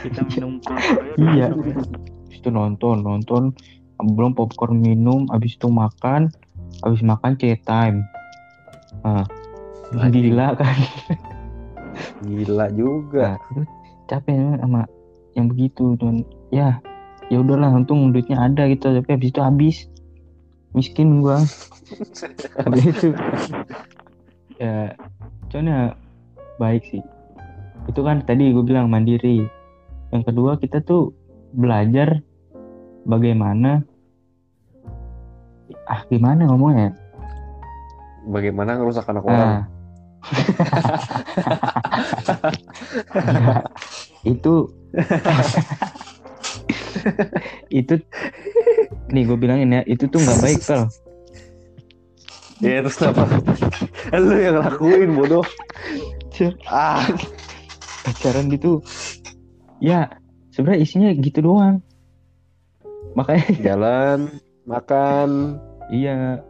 [0.00, 0.64] kita minum
[1.20, 1.52] Iya.
[1.52, 1.76] habis
[2.32, 3.52] itu nonton nonton
[4.00, 6.32] belum popcorn minum habis itu makan
[6.80, 8.00] habis makan tea time
[9.04, 9.28] nah.
[9.92, 10.78] Gila kan.
[12.26, 13.38] Gila juga.
[13.54, 13.66] Nah,
[14.06, 14.82] capek ya sama
[15.36, 16.80] yang begitu cuman ya
[17.28, 19.76] ya udahlah untung duitnya ada gitu tapi habis itu habis.
[20.76, 21.40] Miskin gua.
[22.68, 23.08] Habis itu.
[24.60, 24.92] Ya
[25.48, 25.80] cuman ya
[26.60, 27.00] baik sih.
[27.88, 29.46] Itu kan tadi gue bilang mandiri.
[30.12, 31.16] Yang kedua kita tuh
[31.56, 32.20] belajar
[33.08, 33.86] bagaimana
[35.86, 36.92] ah gimana ngomongnya?
[38.26, 39.75] Bagaimana ngerusak anak orang?
[44.26, 44.54] Itu
[47.70, 47.94] itu
[49.12, 50.82] nih gue bilangin ya itu tuh nggak baik pel.
[52.64, 53.28] Ya terus apa?
[54.16, 55.44] lu yang lakuin bodoh.
[56.66, 57.04] Ah,
[58.04, 58.80] pacaran gitu.
[59.78, 60.08] Ya
[60.50, 61.84] sebenarnya isinya gitu doang.
[63.16, 65.60] Makanya jalan, makan,
[65.92, 66.40] iya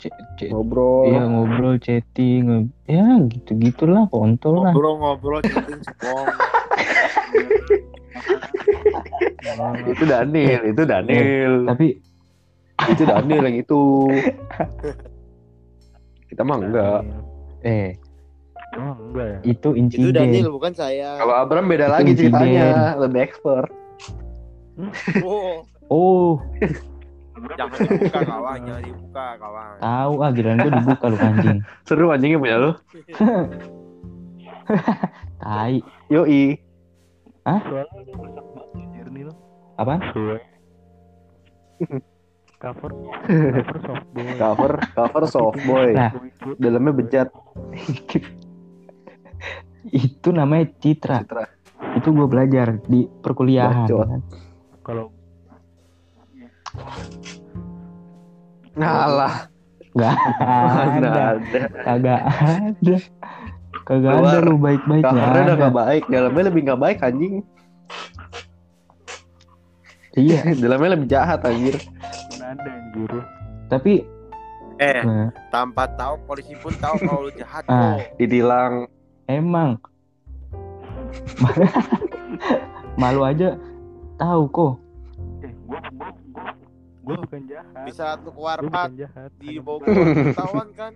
[0.00, 1.04] c- c- ngobrol.
[1.06, 6.30] iya ngobrol chatting nge- ya gitu gitulah kontol lah Ngobrol-ngobrol chatting cepong.
[9.86, 11.54] Itu Daniel, itu Daniel.
[11.66, 11.86] tapi
[12.86, 13.80] itu Daniel yang itu.
[16.26, 17.00] Kita mah enggak.
[17.62, 17.94] eh
[18.72, 19.38] Oh enggak ya.
[19.42, 20.14] Itu Itu insiden.
[20.14, 21.16] Daniel bukan saya.
[21.16, 23.68] Kalau Abram beda Itu lagi ceritanya, lebih expert.
[25.20, 26.38] Oh, Oh,
[27.40, 29.78] Jangan dibuka kawan, jangan dibuka kawan.
[29.80, 31.58] tahu ah giliran gue dibuka lu anjing.
[31.88, 32.70] Seru anjingnya punya lu.
[35.42, 35.76] Tai.
[36.12, 36.42] Yoi.
[39.20, 39.32] Lo.
[39.80, 40.00] Apaan?
[42.60, 42.92] Cover
[43.40, 44.36] cover soft boy.
[44.36, 45.96] Cover, cover soft boy.
[45.96, 46.12] Nah.
[46.60, 47.32] Dalamnya bejat.
[49.88, 51.24] itu namanya citra.
[51.24, 51.48] Citra.
[51.96, 53.88] Itu gue belajar di perkuliahan.
[53.88, 54.20] Kan.
[54.84, 55.08] Kalau
[58.72, 59.34] Ngalah.
[59.90, 61.22] Mana ada.
[61.34, 61.60] ada.
[61.82, 62.96] Kagak ada.
[63.82, 65.52] Kagak ada lu baik-baik udah ada.
[65.56, 67.42] gak baik, dalamnya lebih gak baik anjing.
[70.12, 71.74] Iya, dalamnya lebih jahat anjir.
[72.40, 73.10] ada anjir.
[73.66, 74.02] tapi
[74.80, 78.00] Eh, nah, tanpa tahu polisi pun tahu kalau lu jahat Ah.
[78.00, 78.16] kok.
[78.16, 78.88] Didilang
[79.28, 79.76] emang
[82.96, 83.60] malu aja
[84.16, 84.72] tahu kok.
[85.44, 86.08] Eh, gua gua
[87.10, 87.84] gua bukan jahat.
[87.86, 89.30] Di saat lu ke Gua warpat bukan jahat.
[89.42, 90.06] di bawah bukan.
[90.30, 90.92] ketahuan kan.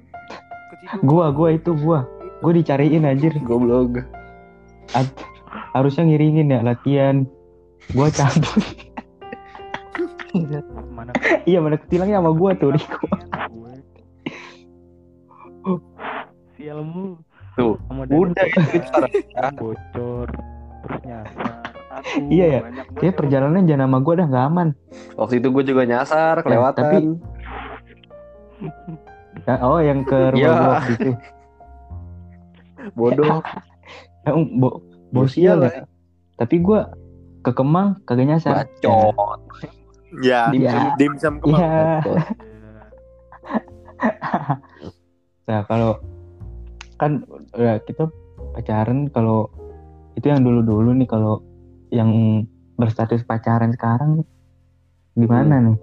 [0.71, 1.03] Keciduk.
[1.03, 2.01] Gua, gua itu gua.
[2.41, 3.33] Gua dicariin anjir.
[3.43, 4.07] goblok.
[4.95, 5.17] Ad-
[5.75, 7.27] harusnya ngiringin ya latihan.
[7.93, 8.63] Gua cabut.
[10.91, 11.15] mana
[11.47, 12.75] iya, mana ketilangnya sama gua tuh.
[12.75, 13.07] Riko.
[16.59, 17.19] Sialmu.
[17.55, 19.07] Tuh, udah itu bocor.
[19.31, 19.51] cara.
[19.55, 20.29] Bocor
[20.85, 21.54] terus nyasar.
[22.05, 22.61] Aduh, Iya ya,
[22.93, 24.69] Kayak yang perjalanan jangan sama gua dah nggak aman.
[25.17, 26.77] Waktu itu gue juga nyasar, kelewatan.
[26.77, 27.05] tapi-
[29.45, 30.53] Ya, oh, yang ke rumah Iya.
[30.71, 31.11] waktu itu.
[32.99, 33.39] Bodoh.
[34.25, 34.69] Eh, bo
[35.11, 35.85] Bosial ya.
[36.35, 36.91] Tapi gua
[37.41, 38.65] ke Kemang kagak nyasar.
[38.65, 39.39] Bacot.
[40.19, 40.97] Ya, Iya.
[40.97, 41.61] dimsum kemang.
[41.61, 42.01] Iya.
[42.01, 42.17] Bacot.
[45.45, 46.01] Nah kalau
[46.97, 47.21] kan
[47.53, 48.09] ya, kita
[48.53, 49.49] pacaran kalau
[50.15, 51.44] itu yang dulu-dulu nih kalau
[51.95, 52.11] yang
[52.75, 54.27] berstatus pacaran sekarang
[55.15, 55.79] gimana nih?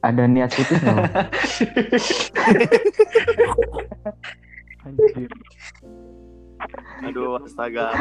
[0.00, 1.10] Ada niat putus nggak?
[7.04, 7.92] Aduh, astaga.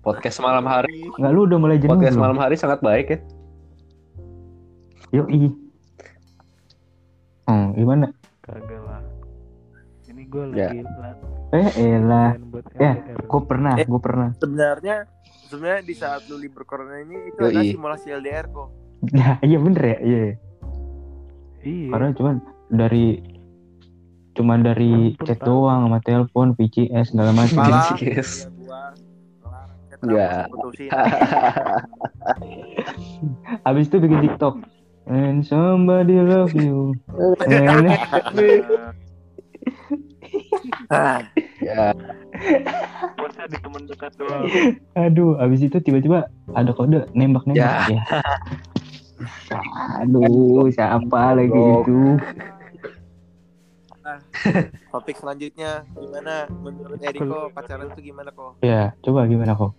[0.00, 1.08] Podcast malam hari.
[1.18, 3.18] Nggak lu udah mulai jenuh Podcast malam hari sangat baik ya.
[5.14, 5.50] Yoi.
[7.44, 8.08] Hmm, gimana?
[8.40, 9.02] Kagak lah.
[10.08, 10.70] Ini gue Ya.
[10.70, 11.22] lagi lat-
[11.54, 13.86] Eh elah, latihan buat Ya, gue pernah, Eh.
[13.86, 14.28] gue pernah.
[14.36, 14.96] Sebenarnya
[15.46, 17.48] sebenarnya di saat lu libur corona ini itu Yoi.
[17.48, 18.68] ada simulasi LDR kok.
[19.12, 20.18] Nah, iya bener ya, iya.
[21.62, 21.88] Iya.
[21.88, 22.34] Karena cuman
[22.68, 23.06] dari
[24.34, 25.46] cuman dari Telepon chat tahu.
[25.62, 27.62] doang sama telepon, VCS segala macam.
[27.62, 27.80] Ya
[30.04, 30.28] Ya.
[30.42, 30.90] rambut putusin.
[33.64, 34.54] Habis itu bikin TikTok.
[35.04, 36.96] And somebody love you.
[37.46, 37.92] And-
[40.88, 41.20] Ah,
[41.60, 41.92] ya,
[43.16, 44.48] Bosnya di teman dekat doang.
[44.96, 48.00] Aduh, habis itu tiba-tiba ada kode nembak-nembak ya.
[50.02, 52.18] Aduh, siapa lagi itu?
[54.92, 58.60] topik selanjutnya gimana menurut Eriko pacaran itu gimana kok?
[58.60, 59.72] Ya, coba gimana kok?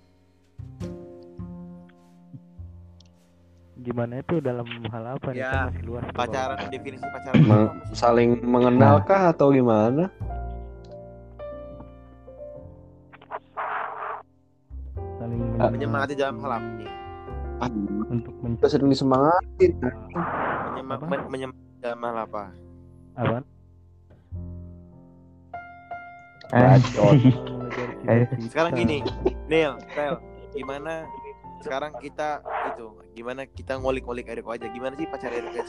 [3.85, 5.45] Gimana itu dalam hal apa nih?
[5.45, 6.03] Ya, Kan masih luas.
[6.17, 6.71] Pacaran Bang.
[6.73, 10.09] definisi pacaran saling mengenal kah atau gimana?
[15.55, 15.71] Ah.
[15.71, 16.91] menyemangati dalam hal apa nih?
[18.11, 19.71] untuk Kita mencari sering disemangatin.
[19.79, 21.05] Menyema- Apa?
[21.07, 22.43] men- menyemangati dalam hal apa?
[23.15, 23.37] apa?
[26.51, 27.15] Bacot.
[28.05, 29.01] Eh, Sekarang gini,
[29.47, 30.19] Neil, Tel,
[30.51, 31.07] gimana
[31.63, 32.43] sekarang kita
[32.75, 32.85] itu
[33.15, 35.63] gimana kita ngolik-ngolik Eriko aja gimana sih pacar Eriko?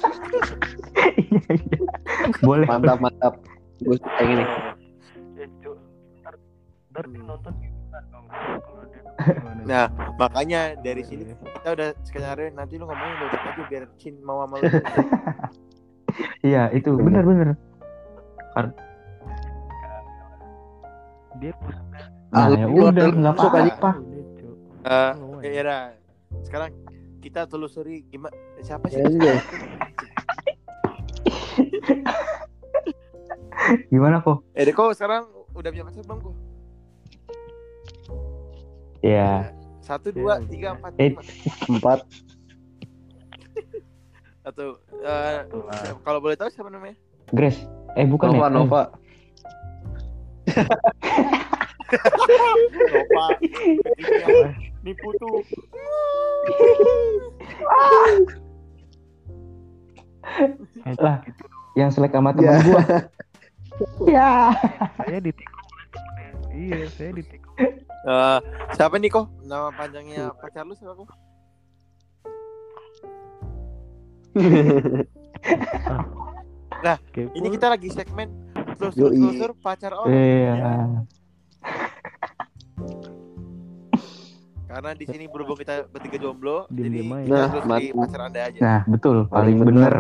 [2.47, 2.67] Boleh.
[2.67, 3.35] Mantap, mantap.
[3.81, 4.45] Gue suka ini.
[5.39, 5.49] Eh,
[7.23, 7.53] nonton
[9.67, 14.45] Nah, makanya dari sini kita udah skenario nanti lu ngomongin udah aja biar Cin mau
[14.45, 14.67] sama lu.
[16.41, 17.61] Iya, itu benar-benar.
[21.37, 21.53] dia
[22.33, 23.69] Nah, Ah, ya lu udah, nggak masuk aja.
[23.77, 23.91] apa-apa.
[25.45, 25.93] Eh, ya udah.
[26.41, 26.73] Sekarang
[27.21, 28.33] kita telusuri gimana
[28.65, 28.97] siapa sih?
[28.97, 29.35] Ya, iya.
[33.93, 34.47] Gimana kok?
[34.55, 36.35] Eriko sekarang udah punya pacar belum kok?
[39.07, 41.15] Ya, Satu, dua, Ya, tiga, empat, Eh.
[41.15, 41.23] lima.
[41.71, 41.99] Empat.
[44.43, 45.39] Atau eh,
[46.03, 46.99] kalau boleh tahu siapa namanya?
[47.31, 47.63] Grace.
[47.95, 48.51] Eh, bukan Nova, ya?
[48.51, 48.83] Nova.
[52.91, 53.27] Nova.
[54.87, 55.39] Nipu tuh.
[60.99, 61.23] Lah,
[61.75, 62.63] yang selek sama teman Ya.
[62.63, 62.83] gua.
[64.09, 64.31] Ya.
[64.97, 65.69] saya ditikung
[66.49, 67.53] iya saya ditikung
[68.07, 68.39] Eh,
[68.79, 69.27] siapa nih kok?
[69.43, 71.11] Nama panjangnya pacar lu siapa kok?
[76.87, 78.79] kepo Ini kita lagi segmen Yoi.
[78.79, 80.15] telusur-telusur pacar orang.
[80.15, 80.55] Iya.
[84.71, 88.41] Karena di sini berhubung kita bertiga jomblo, Diem jadi kita Nah, terus di pacar anda
[88.45, 88.61] aja.
[88.61, 89.73] Nah, betul, paling bener.
[89.73, 89.95] bener.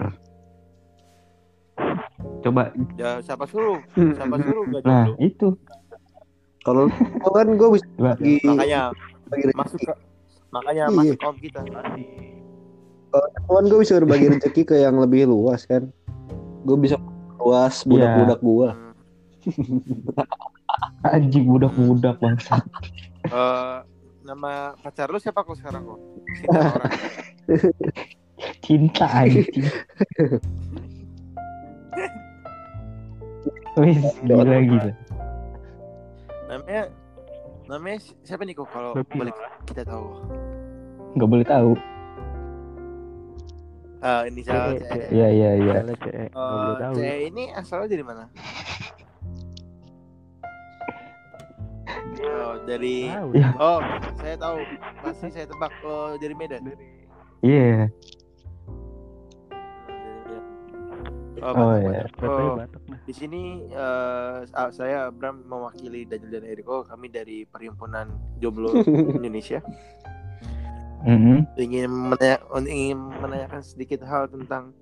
[2.45, 2.71] Coba.
[2.95, 3.83] Ya siapa suruh?
[3.97, 5.59] Siapa suruh gak Nah, itu.
[6.67, 8.91] Kalau lu kan gue bisa bagi Makanya
[9.31, 9.93] bagi masuk ke
[10.51, 10.97] makanya Iya.
[10.99, 11.61] masuk kaum kita.
[13.14, 15.87] masih kan gue bisa berbagi rezeki ke yang lebih luas kan.
[16.67, 16.99] Gue bisa
[17.39, 18.75] luas budak-budak gua.
[18.75, 19.79] Hmm.
[21.14, 22.59] Anjing budak-budak bangsa.
[23.31, 23.79] Eh,
[24.27, 26.01] nama pacar lu siapa kok sekarang kok?
[26.43, 26.95] Cinta orang.
[28.67, 29.71] Cinta anjing.
[33.79, 33.97] Wih,
[34.27, 34.93] gila gila.
[36.47, 36.83] Namanya
[37.67, 39.35] namanya si- siapa nih kok kalau boleh
[39.67, 40.07] kita tahu?
[41.19, 41.73] Nggak boleh tahu.
[44.07, 45.07] Eh, inisial CE, CE.
[45.11, 45.73] Iya, iya, iya.
[45.83, 48.25] CE Eh, boleh tahu CE ini asalnya dari mana?
[52.27, 53.49] Oh, dari Iya.
[53.59, 53.81] Oh,
[54.23, 54.59] saya tahu.
[55.03, 56.63] Pasti saya tebak oh, dari Medan.
[57.43, 57.91] Iya.
[61.39, 62.09] Oh, Oh, iya.
[62.09, 62.68] Katanya Oh, nah
[63.03, 66.82] di sini ah, saya Abram mewakili Daniel dan Eriko.
[66.82, 68.09] Kami dari Perhimpunan
[68.39, 68.72] Jomblo
[69.16, 69.61] Indonesia
[71.07, 71.55] Mhm.
[71.55, 74.74] ingin menanya, ingin menanyakan sedikit hal tentang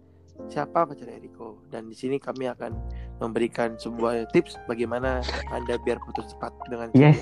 [0.47, 2.73] siapa pacar Eriko dan di sini kami akan
[3.19, 5.21] memberikan sebuah tips bagaimana
[5.53, 7.21] anda biar putus cepat dengan Yes.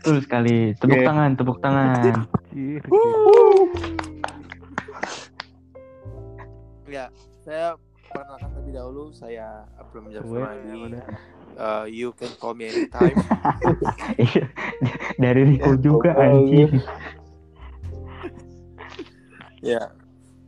[0.00, 0.72] Betul sekali.
[0.76, 1.04] Tepuk Oke.
[1.04, 2.24] tangan, tepuk tangan.
[6.86, 7.06] Ya,
[7.40, 7.78] saya
[8.10, 10.78] perkenalkan terlebih dahulu saya Weh, Jafrani.
[10.90, 11.04] udah.
[11.52, 13.14] Uh, you can call me anytime.
[14.16, 14.44] Iya.
[15.16, 16.72] Dari Riko Ya, juga anjing.
[19.60, 19.82] ya,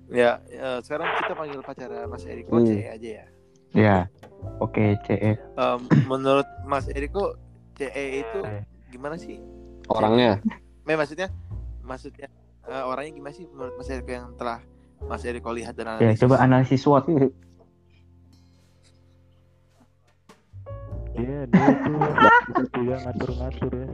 [0.08, 0.30] ya.
[0.42, 2.66] eh, sekarang kita panggil pacar Mas Eriko Hmm.
[2.66, 3.24] CE aja ya.
[3.72, 3.96] Ya.
[4.58, 5.36] Oke, CE.
[5.36, 7.36] Em, menurut Mas Eriko
[7.74, 7.88] CE
[8.20, 8.62] itu Eh.
[8.88, 9.38] gimana sih?
[9.88, 10.40] Orangnya.
[10.82, 11.28] Me maksudnya,
[11.80, 12.26] maksudnya
[12.64, 14.58] eh, orangnya gimana sih menurut Mas Eriko yang telah
[15.02, 16.20] Mas Eriko lihat dan Ya, analisis?
[16.20, 17.04] coba analisis SWOT.
[21.12, 21.96] Iya, dia tuh
[22.76, 23.86] juga ngatur-ngatur ya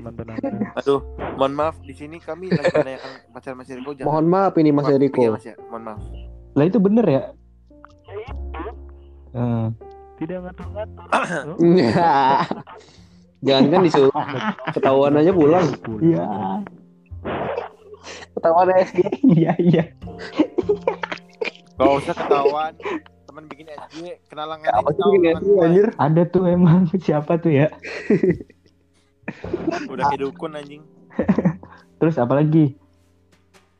[0.00, 0.52] mantan-mantan.
[0.74, 1.00] Aduh,
[1.36, 4.08] mohon maaf di sini kami lagi menanyakan pacar Mas Eriko jangan.
[4.08, 5.20] Mohon maaf ini Mas Eriko.
[5.20, 5.54] iya, Mas ya.
[5.68, 6.00] Mohon maaf.
[6.52, 7.22] Lah itu bener ya?
[9.32, 9.66] Eh,
[10.16, 11.06] Tidak ngatur-ngatur.
[13.42, 14.14] Jangan kan disuruh
[14.70, 15.66] ketahuan aja pulang.
[15.98, 16.24] Iya.
[18.32, 18.98] Ketahuan SG.
[19.28, 19.84] Iya, iya.
[21.74, 22.72] Gak usah ketahuan.
[23.32, 24.92] Teman bikin SG kenalan Apa
[25.64, 25.88] anjir?
[25.96, 27.72] Ada tuh emang siapa tuh ya?
[29.88, 30.84] Udah kayak dukun anjing.
[31.96, 32.76] Terus apa lagi?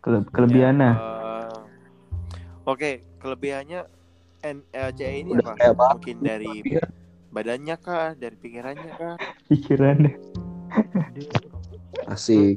[0.01, 0.93] Kele kelebihannya.
[0.97, 1.57] Ya, eh,
[2.65, 3.85] Oke, kelebihannya
[4.41, 4.89] N eh,
[5.21, 5.61] ini Udah apa?
[5.61, 5.87] kayak apa?
[6.01, 6.53] Mungkin dari
[7.29, 9.17] badannya kah, dari pikirannya kah?
[9.53, 10.17] Pikirannya.
[11.13, 11.29] dia,
[12.09, 12.57] Asik.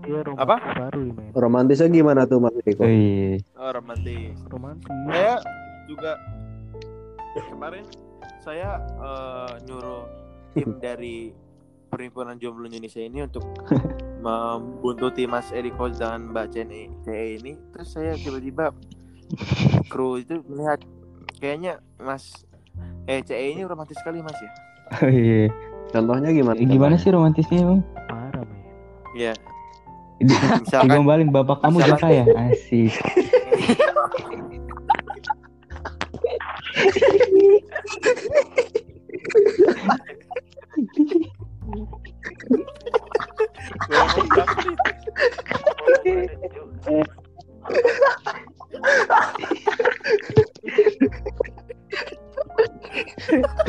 [0.00, 0.56] Dia romantis Apa?
[0.76, 1.30] baru ya, men.
[1.32, 2.82] Romantisnya gimana tuh Mas Eriko?
[2.82, 3.36] Wih.
[3.54, 4.36] Oh, romantis.
[4.46, 4.88] Romantis.
[5.06, 5.34] Saya
[5.86, 6.12] juga
[7.46, 7.84] kemarin
[8.40, 10.02] saya eh, nyuruh
[10.52, 11.30] tim dari
[11.90, 13.42] Perhimpunan Jomblo Indonesia ini untuk
[14.24, 17.52] membuntuti Mas Eriko dan Mbak CNE CE ini.
[17.74, 18.70] Terus saya tiba-tiba
[19.86, 20.78] kru itu melihat
[21.36, 22.46] kayaknya Mas
[23.04, 24.50] eh CE ini romantis sekali Mas ya.
[25.02, 25.50] Wih.
[25.90, 26.54] Contohnya gimana?
[26.54, 27.82] Eh, Gimana sih romantisnya emang?
[28.06, 28.46] Parah.
[29.10, 29.34] Iya.
[30.60, 32.24] Misalkan Digombalin bapak kamu udah kaya.
[32.36, 32.92] Asik.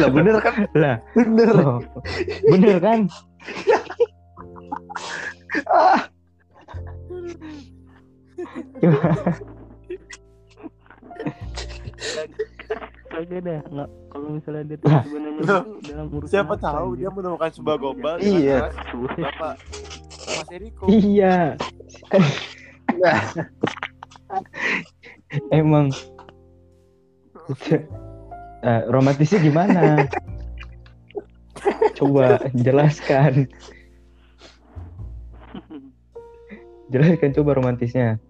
[0.02, 0.56] Lah bener kan?
[0.74, 1.56] Lah, Bener.
[1.62, 1.80] oh,
[2.50, 3.00] bener kan?
[13.12, 15.56] Kagak dah, nggak kalau misalnya dia tuh sebenarnya itu
[15.92, 18.72] dalam urusan siapa apa, tahu dia menemukan sebuah gombal Iya.
[18.72, 19.56] Bapak
[20.32, 20.84] Mas Eriko.
[20.90, 21.60] Iya.
[25.52, 25.92] Emang
[28.62, 30.06] Eh, romantisnya gimana?
[31.98, 33.50] Coba jelaskan.
[36.94, 38.22] Jelaskan coba romantisnya.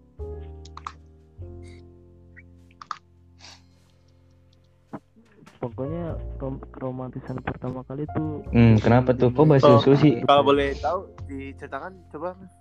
[5.62, 6.06] Pokoknya
[6.36, 9.30] rom romantisan pertama kali tuh Hmm, kenapa tuh?
[9.30, 10.14] Kok bahas susu sih?
[10.26, 12.34] Kalau boleh tahu diceritakan coba.
[12.36, 12.52] Mas.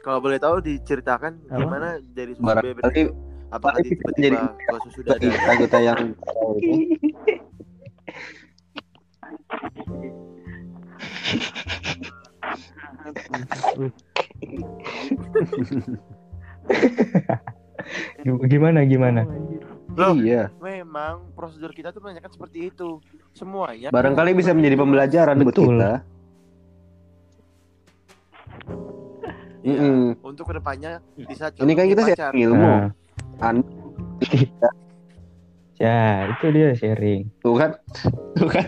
[0.00, 1.56] Kalau boleh tahu diceritakan Apa?
[1.56, 3.12] gimana dari susu Barangkali- bebek itu?
[3.48, 5.24] Apakah tiba-tiba jadi- susu dada?
[5.24, 6.00] kita kita yang
[18.44, 19.22] Gimana gimana?
[19.94, 23.00] Loh, iya memang prosedur kita tuh banyak seperti itu.
[23.32, 23.88] Semuanya.
[23.88, 25.78] barangkali bisa menjadi pembelajaran buat Betul.
[25.78, 25.92] kita
[29.58, 29.74] Iya.
[29.78, 30.02] Mm-mm.
[30.22, 32.30] Untuk ke depannya bisa ini kan kita pacar.
[32.32, 32.84] sharing ilmu Nah,
[33.38, 33.66] Anda
[35.76, 37.20] ya itu dia sharing.
[37.38, 37.70] tuh kan
[38.34, 38.66] tuh kan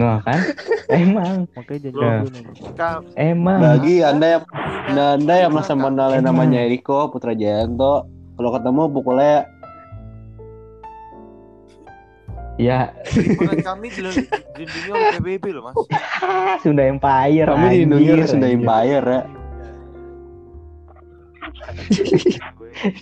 [0.00, 0.40] Nah kan?
[0.88, 2.44] Emang, makanya jago nih.
[2.72, 3.60] Ka- emang.
[3.60, 4.42] bagi anda yang
[4.88, 5.80] anda, anda yang merasa Kak?
[5.84, 9.44] mengenal namanya Eriko Putra Jayanto kalau ketemu pukulnya
[12.56, 15.76] Ya, Lingkungan kami dilindungi dilindungi oleh PBB loh mas.
[16.64, 17.52] Sunda Empire.
[17.52, 18.48] kami dilindungi oleh anjir, Sunda.
[18.48, 19.20] Empire ya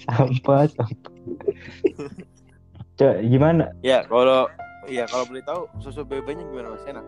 [0.05, 1.13] Sampah, sampah.
[2.95, 3.71] Cok, gimana?
[3.81, 4.47] Ya kalau
[4.87, 6.85] ya kalau boleh tahu susu bebeknya gimana mas?
[6.85, 7.07] Enak.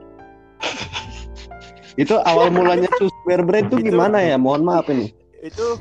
[1.96, 5.80] itu awal mulanya susu bear brand tuh Itu- gimana ya mohon maaf ini Itu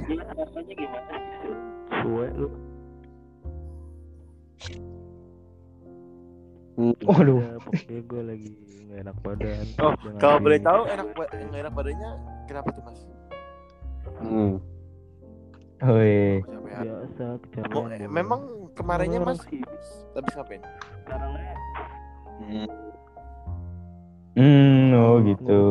[1.91, 2.47] Suwe lu
[4.65, 4.94] Hmm.
[6.77, 7.39] Waduh.
[7.39, 8.51] ya, pokoknya gue lagi
[8.85, 12.11] nggak enak badan oh kalau boleh tahu enak ba- nggak enak badannya
[12.45, 12.99] kenapa tuh mas?
[14.17, 14.53] Hmm.
[15.77, 16.81] Woi, Kecapean.
[16.81, 18.11] biasa Oh, kecapean eh, dulu.
[18.11, 18.41] memang
[18.73, 19.59] kemarinnya mas sih
[20.13, 20.61] habis ngapain?
[21.01, 21.55] sekarangnya
[24.35, 25.61] hmm, oh gitu.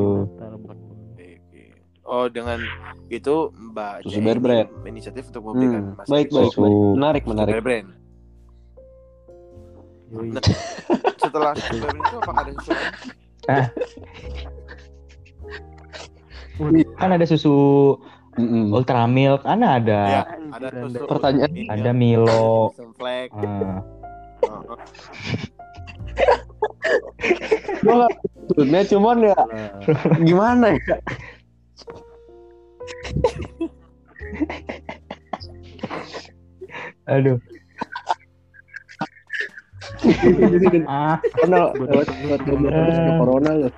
[2.04, 2.60] Oh dengan
[3.08, 4.04] itu Mbak
[4.36, 4.68] Brand.
[4.84, 5.96] inisiatif untuk memberikan Hmm.
[5.96, 7.52] Mas baik baik baik menarik menarik.
[7.54, 7.88] Yoi.
[10.14, 10.42] Nah,
[11.18, 12.92] Setelah Brand itu apakah ada susu lain?
[16.94, 17.54] Kan ada susu
[18.34, 18.74] Mm-mm.
[18.74, 20.02] ultra milk, kan ada.
[20.06, 21.50] Ya, Anjir, ada susu Pertanyaan.
[21.70, 22.70] Ada Milo.
[27.84, 28.12] Gua nggak
[28.44, 29.38] maksudnya cuman ya
[30.28, 30.96] gimana ya
[37.04, 37.38] aduh.
[40.90, 43.68] ah, corona Gua lewat lewat ke corona lu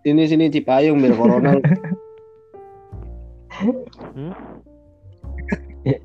[0.00, 1.52] sini sini Cipayung biar corona.
[4.16, 4.32] Hmm?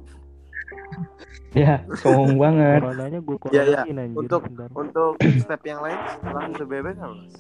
[1.56, 2.84] ya, sombong banget.
[2.84, 3.88] Coronanya gue Ya, ya.
[3.88, 4.68] anjir Untuk- bentar.
[4.76, 7.36] Untuk step yang lain setelah bebek apa mas?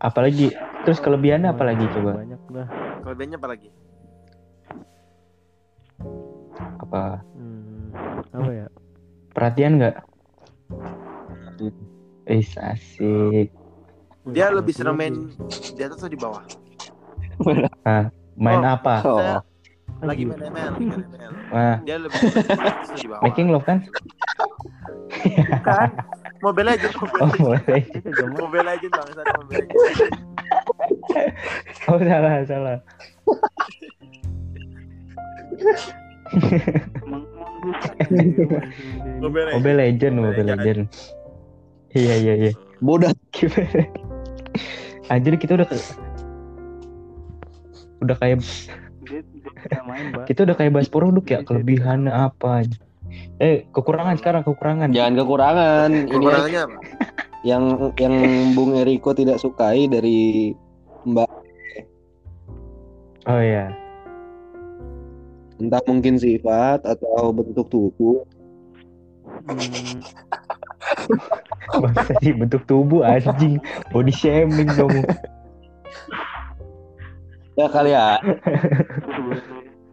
[0.00, 0.54] Apalagi,
[0.86, 2.22] terus kelebihannya apa lagi coba?
[2.22, 2.66] Banyak lah.
[3.04, 3.68] Kelebihannya apa lagi?
[6.80, 7.20] Apa?
[7.34, 7.92] Hmm,
[8.32, 8.66] apa ya?
[9.32, 9.96] Perhatian nggak?
[12.26, 13.48] Eh, asik.
[14.30, 16.44] Dia lebih senang main di atas atau di bawah?
[18.36, 18.74] Main Oh.
[18.76, 18.94] apa?
[19.04, 19.40] oh
[20.00, 21.32] lagi main ML, lagi main ML.
[21.52, 22.16] Nah, Dia lebih
[22.96, 23.20] di bawah?
[23.20, 23.84] making love kan?
[25.20, 25.88] Bukan.
[26.40, 27.44] Mobile Legends, Mobile Oh, Legends.
[27.44, 27.80] boleh.
[27.84, 28.38] Dia kagak mau.
[28.48, 30.12] Mobile Legends bang, saya Mobile Legends.
[31.84, 32.78] Oh, salah, salah.
[39.20, 39.58] Mobile Legends.
[39.58, 40.80] Mobile Legend, Mobile Legend.
[41.90, 42.52] Iya, iya, iya.
[42.80, 43.84] bodoh Gimana?
[45.12, 45.96] Anjir kita udah ke-
[48.00, 48.40] udah kayak
[50.24, 52.64] kita udah kayak bahas produk ya kelebihannya apa
[53.42, 56.78] eh kekurangan sekarang kekurangan jangan kekurangan ini Kekurangannya apa?
[57.48, 58.14] yang yang
[58.56, 60.54] Bung Eriko tidak sukai dari
[61.04, 61.28] Mbak
[63.28, 63.68] oh ya
[65.60, 68.24] entah mungkin sifat atau bentuk tubuh.
[69.46, 70.00] Hmm,
[71.84, 73.62] bangsa sih bentuk tubuh anjing?
[73.92, 75.04] Body shaming kamu
[77.60, 78.16] ya kali ya.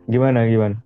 [0.08, 0.80] Gimana gimana?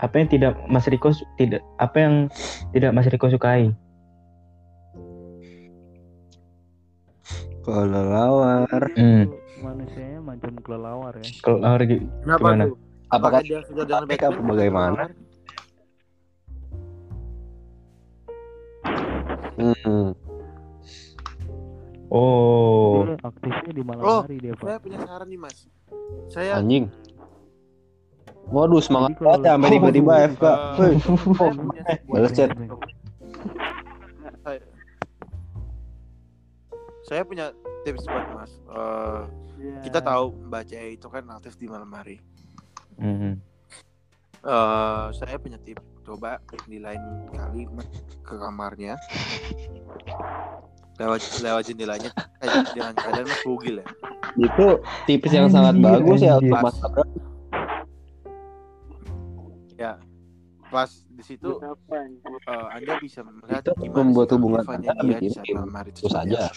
[0.00, 2.14] Apa yang tidak Mas Riko tidak apa yang
[2.76, 3.72] tidak Mas Riko sukai?
[7.64, 8.84] Kalau lawar.
[8.96, 9.28] Hmm.
[9.60, 11.28] Manusianya macam kelelawar ya.
[11.40, 12.62] kalau gi- Kenapa Gimana?
[12.66, 12.76] tuh?
[13.08, 14.48] apakah dia sudah dengan Apakah Batman?
[14.48, 15.02] bagaimana?
[19.56, 20.08] hmm.
[22.08, 24.64] oh Dia aktifnya di malam Oh, hari dia, Pak.
[24.64, 25.56] Saya punya saran nih mas.
[26.28, 26.86] Saya anjing
[28.50, 30.90] waduh semangat Jadi kalau- banget ya sampai tiba-tiba Oh, FK uh, Woi,
[31.38, 32.50] saya punya balas chat
[37.02, 37.46] saya, punya
[37.82, 38.52] tips buat mas.
[38.70, 39.20] Eh,
[39.60, 39.84] Iya.
[39.84, 42.16] kita tahu Mbak Jaya itu kan aktif di malam hari.
[42.96, 43.36] Hmm.
[44.40, 47.68] Eh, saya punya tips coba di lain kali
[48.24, 48.96] ke kamarnya
[50.96, 52.08] lewat lewat jendelanya
[52.40, 53.86] eh, dengan keadaan mas bugil ya
[54.40, 56.48] Itu tips yang sangat Anjir, bagus ya anjir.
[56.48, 56.76] untuk Mas
[59.76, 59.92] ya
[60.72, 66.08] pas di situ eh, anda bisa melihat Itu membuat hubungan Anda di malam hari Itu
[66.08, 66.48] saja.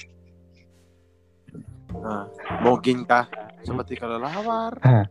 [2.02, 2.26] Nah,
[2.64, 3.26] mungkinkah
[3.64, 5.06] seperti kelelawar Hah.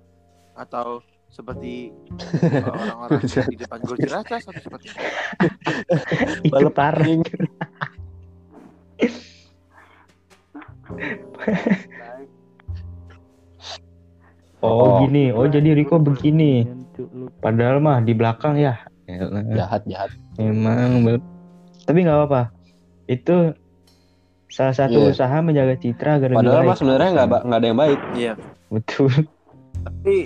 [0.59, 1.01] atau
[1.33, 1.89] seperti
[2.69, 4.93] orang-orang di depan gol jeracas atau seperti
[6.47, 7.07] Itu Balap parah.
[14.63, 15.03] Oh, Oh.
[15.03, 15.35] gini.
[15.35, 16.63] Oh jadi Riko begini.
[17.43, 18.79] Padahal mah di belakang ya.
[19.11, 19.43] Elah.
[19.59, 20.11] Jahat jahat.
[20.39, 21.03] Emang.
[21.83, 22.55] Tapi nggak apa-apa.
[23.11, 23.59] Itu
[24.53, 25.11] salah satu Iya.
[25.11, 26.69] usaha menjaga citra agar lebih Padahal baik.
[26.69, 27.99] mas sebenarnya nggak ada yang baik.
[28.13, 28.33] iya
[28.69, 29.11] Betul.
[29.83, 30.17] tapi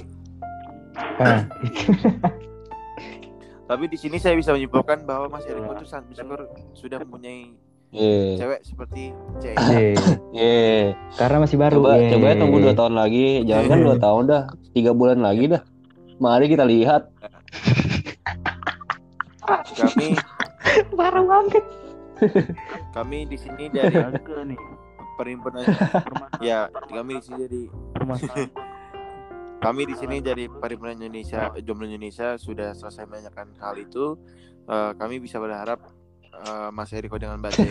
[1.17, 1.45] Nah,
[3.69, 6.41] tapi di sini saya bisa menyimpulkan bahwa Mas Eriko itu sangat bersyukur
[6.73, 7.53] sudah mempunyai
[7.93, 8.37] Iya.
[8.37, 9.03] cewek seperti
[9.39, 9.95] C Ye.
[10.33, 10.93] Iya.
[11.15, 11.79] Karena masih baru.
[11.79, 12.11] Coba Ye.
[12.11, 13.27] coba ya tunggu dua tahun lagi.
[13.45, 14.43] Jangan kan dua tahun dah.
[14.73, 15.63] Tiga bulan lagi dah.
[16.17, 17.03] Mari kita lihat.
[19.77, 20.17] kami
[20.93, 21.63] Parah banget.
[22.97, 23.95] Kami di sini dari
[24.55, 24.61] nih.
[25.17, 25.65] Perhimpunan
[26.45, 27.63] ya kami di sini dari
[29.65, 34.21] kami di sini dari perhimpunan Indonesia jomblo Indonesia sudah selesai menanyakan hal itu.
[34.67, 35.79] Eh, kami bisa berharap
[36.37, 37.71] eh, Mas Eriko dengan Mbak ini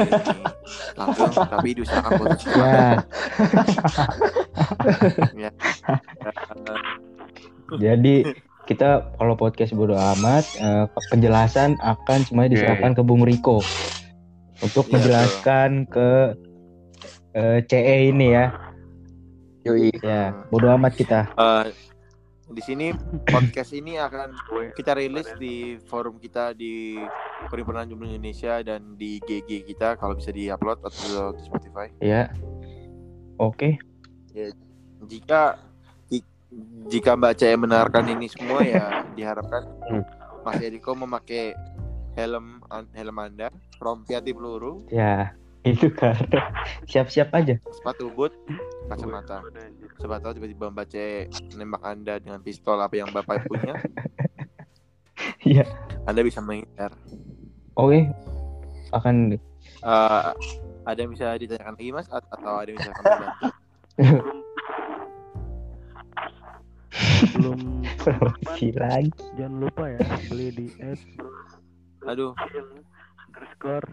[0.97, 2.43] langsung tapi diusahakan putus.
[5.35, 5.51] Ya, ya.
[7.83, 8.23] Jadi
[8.65, 13.61] kita kalau podcast bodo amat eh, penjelasan akan semuanya diserahkan ke Bung Riko
[14.57, 16.09] untuk Iya, menjelaskan ke
[17.31, 18.45] eh, CE ini ya.
[19.63, 19.89] Yoi.
[19.97, 21.27] Ya, bodo amat kita.
[21.31, 21.67] Eh,
[22.45, 22.93] di sini
[23.25, 24.29] podcast ini akan
[24.71, 27.01] kita rilis di forum kita di
[27.45, 31.89] Perhimpunan Jomblo Indonesia dan di GG kita kalau bisa diupload atau di Spotify.
[31.97, 32.29] Ya.
[33.35, 33.81] Oke.
[35.01, 35.57] Jika
[36.07, 36.23] ji-
[36.87, 40.03] jika Mbak Caya mendengarkan ini semua ya diharapkan Hmm.
[40.41, 41.57] Mas Eriko memakai
[42.15, 43.47] helm helm Anda,
[43.77, 46.51] rompi anti peluru, Ya, itu karena
[46.85, 47.59] siap-siap aja.
[47.71, 48.31] sepatu boot,
[48.87, 49.43] kacamata.
[49.95, 50.87] Siapa tahu tiba-tiba Mbak
[51.53, 53.75] nembak Anda dengan pistol apa yang Bapak punya,
[55.45, 55.63] Iya.
[56.03, 56.95] Anda bisa menghindar.
[57.75, 58.09] Oke.
[58.89, 59.35] Akan
[59.77, 60.31] Eh,
[60.83, 63.45] ada yang bisa ditanyakan lagi Mas At- atau ada yang bisa kami bantu?
[67.35, 67.59] belum
[67.99, 69.11] promosi lagi.
[69.35, 71.03] jangan lupa ya beli di ads
[72.05, 72.31] Aduh,
[73.27, 73.87] underscore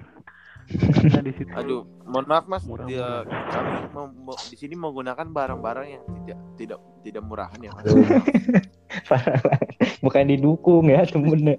[0.94, 5.26] karena di situ aduh, mohon maaf Mas, Murah, dia, kami mau, mau- di sini menggunakan
[5.26, 7.84] barang-barang yang tidak tidak tidak murahan ya Mas.
[10.05, 11.59] Bukan didukung ya temennya.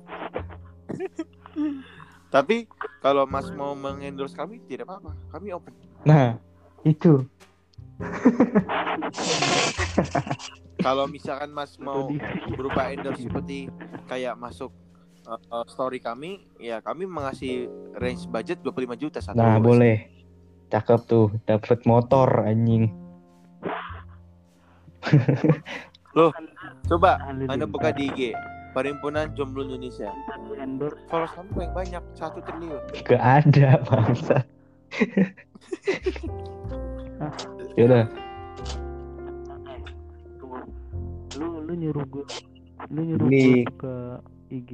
[2.32, 2.66] Tapi
[3.04, 5.74] kalau Mas mau mengendorse kami tidak apa-apa, kami open.
[6.08, 6.40] Nah,
[6.82, 7.28] itu.
[10.84, 12.10] Kalau misalkan Mas mau
[12.58, 13.70] berupa endorse seperti
[14.10, 14.74] kayak masuk
[15.28, 17.70] uh, story kami, ya kami mengasih
[18.00, 19.38] range budget 25 juta satu.
[19.38, 19.64] Nah, Mas.
[19.64, 19.98] boleh.
[20.74, 22.90] Cakep tuh, dapat motor anjing.
[26.90, 27.54] Coba Halilintar.
[27.54, 28.34] Anda buka di IG
[28.74, 30.10] Perhimpunan Jomblo Indonesia.
[30.58, 32.82] endorse Followers kamu yang banyak, satu triliun.
[33.06, 34.42] Gak ada bangsa.
[37.78, 38.06] Yaudah,
[41.38, 42.26] lu lu nyuruh gue
[42.94, 43.94] lu nyuruh gue ke
[44.54, 44.72] IG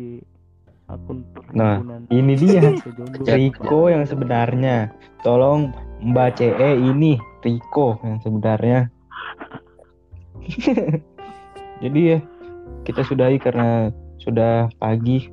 [0.89, 1.21] akun
[1.53, 2.73] Nah, ini dia.
[3.21, 4.89] Riko yang sebenarnya.
[5.21, 5.69] Tolong
[6.01, 8.89] Mbak CE ini Riko yang sebenarnya.
[11.83, 12.17] Jadi ya
[12.83, 15.29] kita sudahi karena sudah pagi.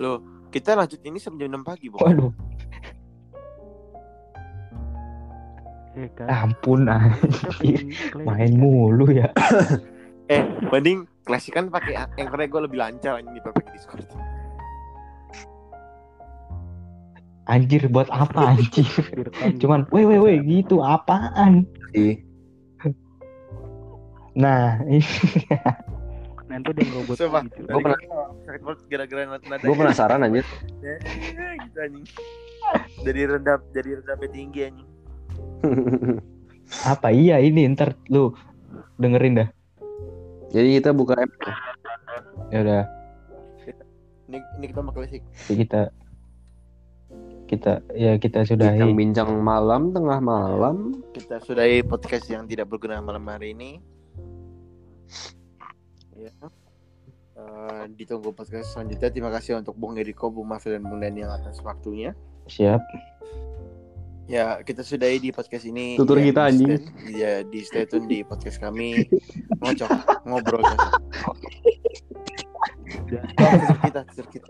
[0.00, 0.18] Loh,
[0.48, 2.08] kita lanjut ini sampai jam 6 pagi, bukan?
[2.08, 2.32] Waduh,
[5.92, 7.84] Eh, kan, ampun anjir.
[8.08, 8.24] claim.
[8.24, 9.28] Main mulu ya.
[10.24, 10.40] Eh,
[10.72, 14.06] mending klasik kan pakai Anchor gue lebih lancar ini daripada pakai Discord.
[17.42, 18.86] Anjir buat apa anjir?
[19.58, 21.66] Cuman, weh weh weh gitu apaan?
[21.92, 22.22] Ih,
[24.32, 25.04] Nah, ini
[26.48, 27.68] nanti dia ngerobot Sumpah, gitu.
[27.68, 28.00] Gua pernah-
[28.88, 30.44] gara-gara nada gue penasaran anjir.
[30.80, 32.06] gitu anjing.
[33.04, 34.88] Jadi rendah jadi rendah sampai tinggi anjing.
[36.92, 38.32] apa iya ini ntar lu
[38.96, 39.48] dengerin dah.
[40.52, 41.32] Jadi kita buka app.
[42.52, 42.82] Ya udah,
[44.28, 45.24] Ini ini kita mau klasik.
[45.48, 45.88] kita
[47.48, 48.76] kita ya kita sudahi.
[48.80, 51.04] Bincang-bincang malam, tengah malam.
[51.12, 53.80] Kita sudahi podcast yang tidak berguna malam hari ini.
[56.16, 56.32] ya.
[57.32, 59.08] Eh, ditunggu podcast selanjutnya.
[59.08, 62.12] Terima kasih untuk Bung Eriko, Bung Mafil, dan Bung Daniel atas waktunya.
[62.48, 62.80] Siap.
[64.32, 65.92] Ya, kita sudahi di podcast ini.
[66.00, 66.72] Tutur ya, kita, di anjing.
[67.12, 69.04] Ya, di stay tune di podcast kami.
[69.60, 69.92] Ngocok,
[70.24, 70.64] ngobrol.
[72.88, 74.48] Tutur kita, tutur kita.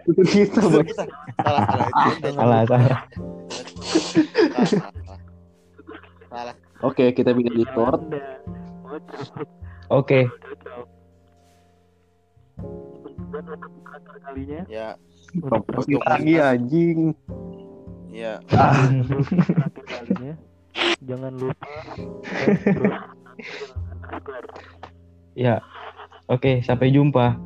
[0.55, 1.03] Tutur kita.
[1.43, 1.89] Salah, salah.
[1.91, 2.31] Salah, salah.
[2.31, 3.01] Salah, salah, salah.
[6.31, 6.55] Salah.
[6.87, 8.07] Oke, kita bikin Discord.
[8.87, 9.51] Ngocok.
[9.91, 10.31] Oke.
[14.23, 14.95] Kalinya Ya,
[16.07, 17.19] lagi anjing.
[18.13, 18.39] Ya.
[19.89, 20.35] kalinya
[21.09, 21.67] jangan lupa.
[25.33, 25.65] Ya.
[26.29, 27.37] Oke, sampai jumpa.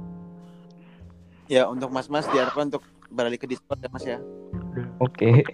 [1.46, 4.18] Ya, untuk mas-mas diharapkan untuk beralih ke Discord ya, Mas ya.
[4.98, 5.46] Oke.